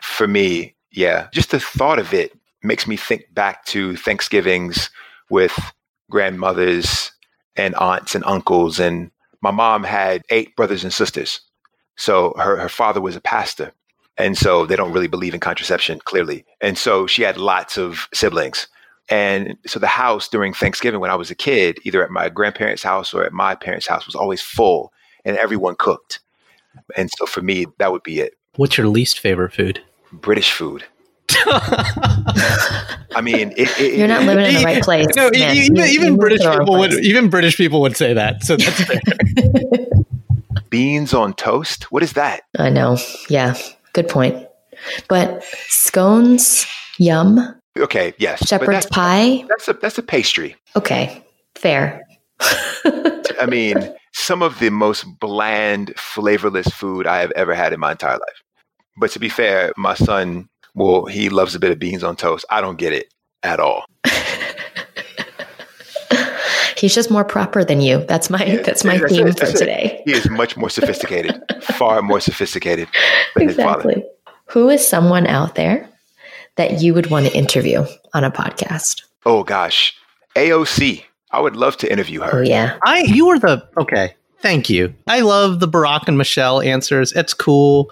[0.02, 4.90] For me, yeah, just the thought of it makes me think back to Thanksgivings
[5.30, 5.56] with
[6.10, 7.12] grandmothers
[7.58, 8.80] and aunts and uncles.
[8.80, 11.42] And my mom had eight brothers and sisters.
[11.96, 13.72] So her, her father was a pastor.
[14.18, 16.46] And so they don't really believe in contraception, clearly.
[16.62, 18.68] And so she had lots of siblings.
[19.10, 22.84] And so the house during Thanksgiving when I was a kid, either at my grandparents'
[22.84, 24.94] house or at my parents' house, was always full
[25.26, 26.22] and everyone cooked.
[26.96, 28.34] And so for me, that would be it.
[28.56, 29.82] What's your least favorite food?
[30.12, 30.86] British food.
[33.16, 35.08] I mean, it, it, you're not living in the right place.
[35.16, 35.56] No, man.
[35.56, 38.44] even, even British people would even British people would say that.
[38.44, 39.02] So that's fair.
[40.70, 41.92] Beans on toast.
[41.92, 42.42] What is that?
[42.58, 42.98] I know.
[43.30, 43.56] Yeah,
[43.94, 44.48] good point.
[45.08, 46.66] But scones,
[46.98, 47.56] yum.
[47.78, 48.14] Okay.
[48.18, 48.48] Yes.
[48.48, 49.46] Shepherd's that's, pie.
[49.50, 50.56] That's a that's a pastry.
[50.76, 51.24] Okay.
[51.56, 52.02] Fair.
[52.42, 53.76] I mean,
[54.14, 58.42] some of the most bland, flavorless food I have ever had in my entire life.
[58.98, 62.46] But to be fair, my son well, he loves a bit of beans on toast.
[62.50, 63.12] I don't get it
[63.44, 63.86] at all.
[66.78, 68.04] He's just more proper than you.
[68.06, 70.04] That's my yeah, that's my that's theme for today.
[70.06, 72.90] He is much more sophisticated, far more sophisticated
[73.34, 73.94] than exactly.
[73.94, 74.34] his father.
[74.48, 75.90] Who is someone out there
[76.58, 79.04] that you would want to interview on a podcast?
[79.26, 79.98] Oh gosh,
[80.36, 81.06] AOC.
[81.32, 82.40] I would love to interview her.
[82.40, 82.78] Oh yeah.
[82.86, 84.14] I you were the okay.
[84.40, 84.94] Thank you.
[85.08, 87.14] I love the Barack and Michelle answers.
[87.14, 87.90] It's cool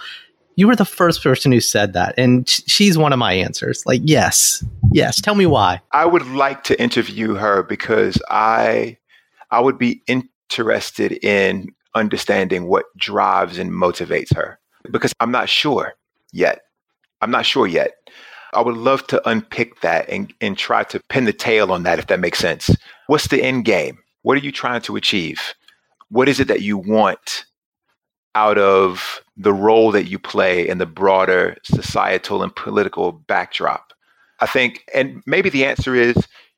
[0.55, 3.85] you were the first person who said that and she's one of my answers.
[3.85, 5.19] Like yes yes.
[5.19, 5.81] Tell me why.
[5.91, 8.97] I would like to interview her because i
[9.51, 14.59] i would be interested in understanding what drives and motivates her
[14.91, 15.95] because i'm not sure
[16.33, 16.63] yet.
[17.21, 17.93] I'm not sure yet.
[18.53, 21.99] I would love to unpick that and, and try to pin the tail on that
[21.99, 22.75] if that makes sense.
[23.07, 23.99] What's the end game?
[24.23, 25.53] What are you trying to achieve?
[26.09, 27.45] What is it that you want
[28.35, 33.93] out of the role that you play in the broader societal and political backdrop?
[34.39, 36.15] I think, and maybe the answer is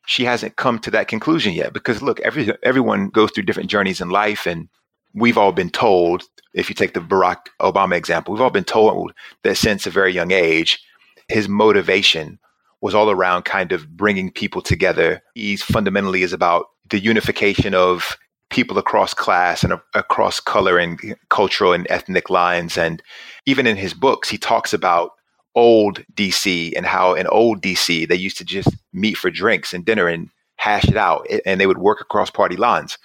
[0.08, 4.02] she hasn't come to that conclusion yet because look, every, everyone goes through different journeys
[4.02, 4.46] in life.
[4.46, 4.70] And
[5.14, 6.24] we've all been told,
[6.54, 9.14] if you take the Barack Obama example, we've all been told
[9.44, 10.82] that since a very young age,
[11.28, 12.40] his motivation
[12.82, 15.22] was all around kind of bringing people together.
[15.34, 18.18] He fundamentally is about the unification of
[18.50, 22.78] people across class and across color and cultural and ethnic lines.
[22.78, 23.02] And
[23.46, 25.12] even in his books, he talks about
[25.56, 29.86] old DC and how in old DC they used to just meet for drinks and
[29.86, 32.98] dinner and hash it out, and they would work across party lines.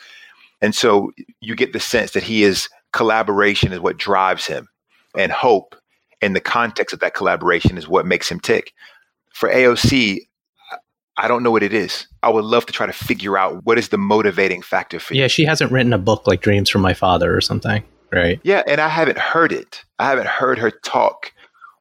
[0.61, 4.69] And so you get the sense that he is collaboration is what drives him,
[5.17, 5.75] and hope
[6.21, 8.73] in the context of that collaboration is what makes him tick.
[9.33, 10.21] For AOC,
[11.21, 12.07] I don't know what it is.
[12.23, 15.21] I would love to try to figure out what is the motivating factor for you.
[15.21, 18.41] Yeah, she hasn't written a book like Dreams from My Father or something, right?
[18.43, 19.85] Yeah, and I haven't heard it.
[19.99, 21.33] I haven't heard her talk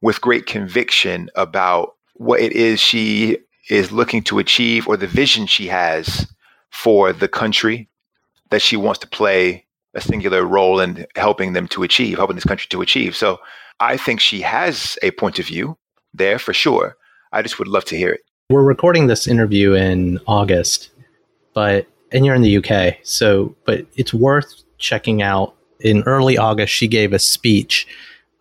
[0.02, 3.38] with great conviction about what it is she
[3.70, 6.28] is looking to achieve or the vision she has
[6.70, 7.88] for the country
[8.50, 12.44] that she wants to play a singular role in helping them to achieve, helping this
[12.44, 13.16] country to achieve.
[13.16, 13.40] So
[13.80, 15.78] I think she has a point of view
[16.14, 16.98] there for sure.
[17.32, 18.22] I just would love to hear it.
[18.52, 20.89] We're recording this interview in August,
[21.54, 25.56] but and you're in the UK, so but it's worth checking out.
[25.82, 27.88] In early August, she gave a speech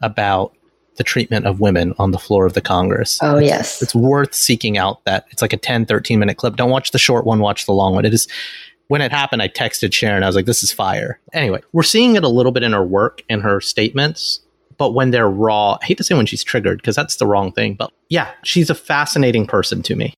[0.00, 0.54] about
[0.96, 3.18] the treatment of women on the floor of the Congress.
[3.20, 3.82] Oh, it's, yes.
[3.82, 5.26] It's worth seeking out that.
[5.30, 6.56] It's like a 10, 13 minute clip.
[6.56, 8.06] Don't watch the short one, watch the long one.
[8.06, 8.26] It is
[8.86, 10.22] when it happened, I texted Sharon.
[10.22, 11.20] I was like, this is fire.
[11.34, 14.40] Anyway, we're seeing it a little bit in her work and her statements,
[14.79, 17.53] but when they're raw, I hate to say when she's triggered because that's the wrong
[17.53, 17.74] thing.
[17.74, 20.14] But yeah, she's a fascinating person to me.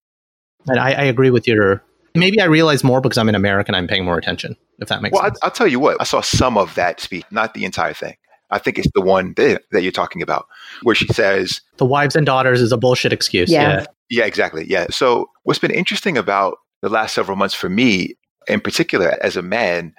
[0.69, 1.83] And I, I agree with your.
[2.15, 5.01] Maybe I realize more because I'm in America and I'm paying more attention, if that
[5.01, 5.39] makes well, sense.
[5.43, 8.17] I, I'll tell you what, I saw some of that speech, not the entire thing.
[8.51, 10.47] I think it's the one that, that you're talking about,
[10.83, 13.51] where she says, the wives and daughters is a bullshit excuse.
[13.51, 13.81] Yeah.
[13.81, 13.87] yeah.
[14.11, 14.67] Yeah, exactly.
[14.69, 14.87] Yeah.
[14.91, 18.17] So, what's been interesting about the last several months for me,
[18.49, 19.95] in particular, as a man,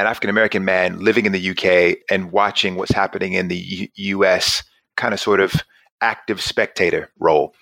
[0.00, 3.88] an African American man living in the UK and watching what's happening in the U-
[4.18, 4.62] US,
[4.96, 5.52] kind of sort of
[6.00, 7.54] active spectator role.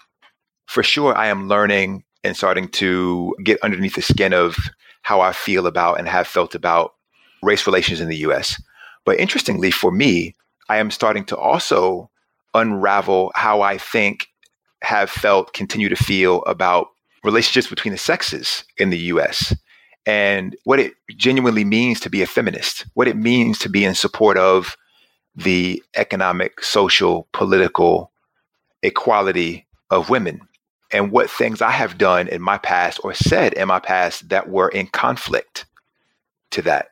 [0.66, 4.57] For sure, I am learning and starting to get underneath the skin of
[5.03, 6.95] how I feel about and have felt about
[7.43, 8.61] race relations in the US.
[9.05, 10.36] But interestingly, for me,
[10.68, 12.09] I am starting to also
[12.55, 14.28] unravel how I think,
[14.82, 16.89] have felt, continue to feel about
[17.24, 19.53] relationships between the sexes in the US
[20.09, 23.95] and what it genuinely means to be a feminist, what it means to be in
[23.95, 24.75] support of
[25.37, 28.11] the economic, social, political
[28.83, 30.41] equality of women,
[30.91, 34.49] and what things I have done in my past or said in my past that
[34.49, 35.67] were in conflict
[36.53, 36.89] to that.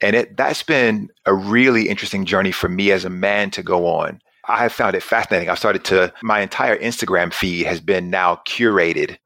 [0.00, 3.86] And it that's been a really interesting journey for me as a man to go
[3.86, 4.22] on.
[4.48, 5.50] I have found it fascinating.
[5.50, 9.18] I've started to my entire Instagram feed has been now curated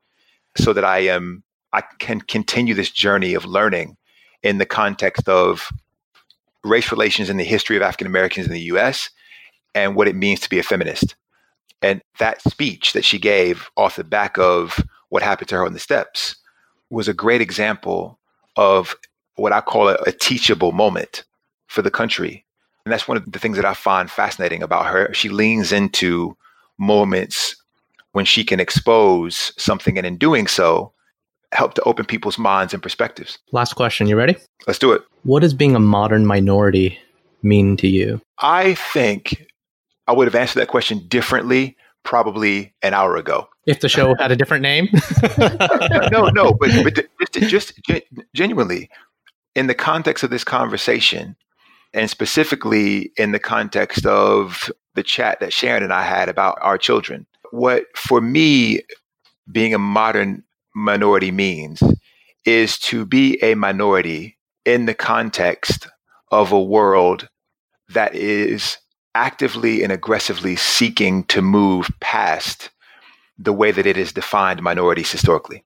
[0.56, 3.96] so that I am I can continue this journey of learning
[4.42, 5.68] in the context of
[6.64, 9.10] race relations and the history of African Americans in the US
[9.74, 11.14] and what it means to be a feminist.
[11.82, 15.72] And that speech that she gave off the back of what happened to her on
[15.72, 16.36] the steps
[16.90, 18.18] was a great example
[18.56, 18.94] of
[19.36, 21.24] what I call a, a teachable moment
[21.68, 22.44] for the country.
[22.84, 25.12] And that's one of the things that I find fascinating about her.
[25.14, 26.36] She leans into
[26.78, 27.56] moments
[28.12, 30.92] when she can expose something and in doing so,
[31.52, 33.38] help to open people's minds and perspectives.
[33.52, 34.06] Last question.
[34.06, 34.36] You ready?
[34.66, 35.02] Let's do it.
[35.24, 36.98] What does being a modern minority
[37.42, 38.20] mean to you?
[38.38, 39.46] I think
[40.06, 43.48] I would have answered that question differently probably an hour ago.
[43.66, 44.88] If the show had a different name?
[46.10, 48.88] no, no, but, but just, just genuinely,
[49.54, 51.36] in the context of this conversation,
[51.92, 56.78] and specifically in the context of the chat that Sharon and I had about our
[56.78, 58.80] children, what for me
[59.50, 60.42] being a modern
[60.74, 61.82] minority means
[62.44, 65.88] is to be a minority in the context
[66.30, 67.28] of a world
[67.88, 68.78] that is
[69.14, 72.70] actively and aggressively seeking to move past
[73.38, 75.64] the way that it has defined minorities historically.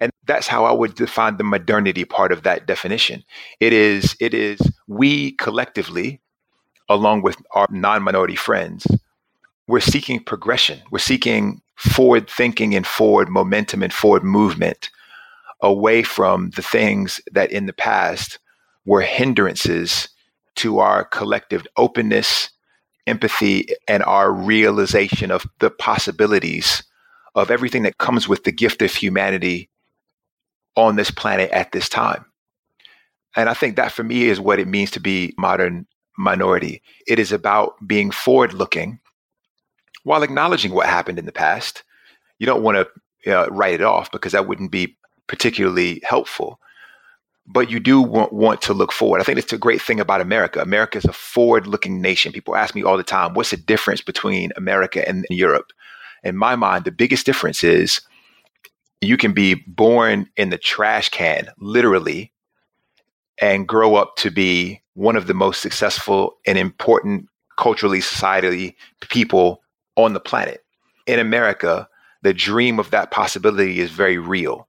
[0.00, 3.22] And that's how I would define the modernity part of that definition.
[3.60, 6.20] It is it is we collectively,
[6.88, 8.86] along with our non-minority friends,
[9.68, 10.82] we're seeking progression.
[10.90, 14.90] We're seeking forward thinking and forward momentum and forward movement
[15.60, 18.38] away from the things that in the past
[18.84, 20.08] were hindrances
[20.56, 22.50] to our collective openness,
[23.06, 26.82] empathy, and our realization of the possibilities
[27.34, 29.68] of everything that comes with the gift of humanity
[30.76, 32.24] on this planet at this time.
[33.36, 36.82] And I think that for me is what it means to be modern minority.
[37.08, 39.00] It is about being forward looking
[40.04, 41.82] while acknowledging what happened in the past.
[42.38, 42.86] You don't want
[43.24, 44.96] to uh, write it off because that wouldn't be
[45.26, 46.60] particularly helpful.
[47.46, 49.20] But you do want, want to look forward.
[49.20, 50.60] I think it's a great thing about America.
[50.60, 52.32] America is a forward looking nation.
[52.32, 55.72] People ask me all the time, what's the difference between America and Europe?
[56.22, 58.00] In my mind, the biggest difference is
[59.02, 62.32] you can be born in the trash can, literally,
[63.40, 67.28] and grow up to be one of the most successful and important
[67.58, 68.74] culturally, societally
[69.10, 69.60] people
[69.96, 70.64] on the planet.
[71.06, 71.88] In America,
[72.22, 74.66] the dream of that possibility is very real.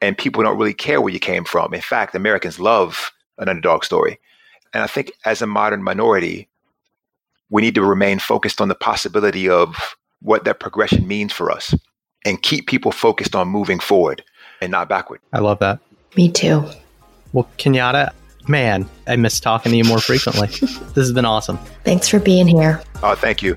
[0.00, 1.74] And people don't really care where you came from.
[1.74, 4.18] In fact, Americans love an underdog story.
[4.72, 6.48] And I think as a modern minority,
[7.50, 11.74] we need to remain focused on the possibility of what that progression means for us
[12.24, 14.22] and keep people focused on moving forward
[14.60, 15.20] and not backward.
[15.32, 15.80] I love that.
[16.16, 16.68] Me too.
[17.32, 18.10] Well, Kenyatte,
[18.48, 20.46] man, I miss talking to you more frequently.
[20.60, 21.58] this has been awesome.
[21.84, 22.82] Thanks for being here.
[23.02, 23.56] Oh, thank you.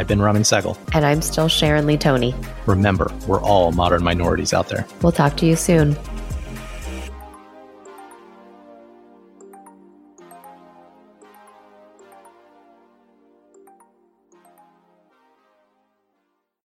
[0.00, 0.78] I've been Raman Segal.
[0.94, 2.34] And I'm still Sharon Lee Thony.
[2.66, 4.86] Remember, we're all modern minorities out there.
[5.02, 5.94] We'll talk to you soon.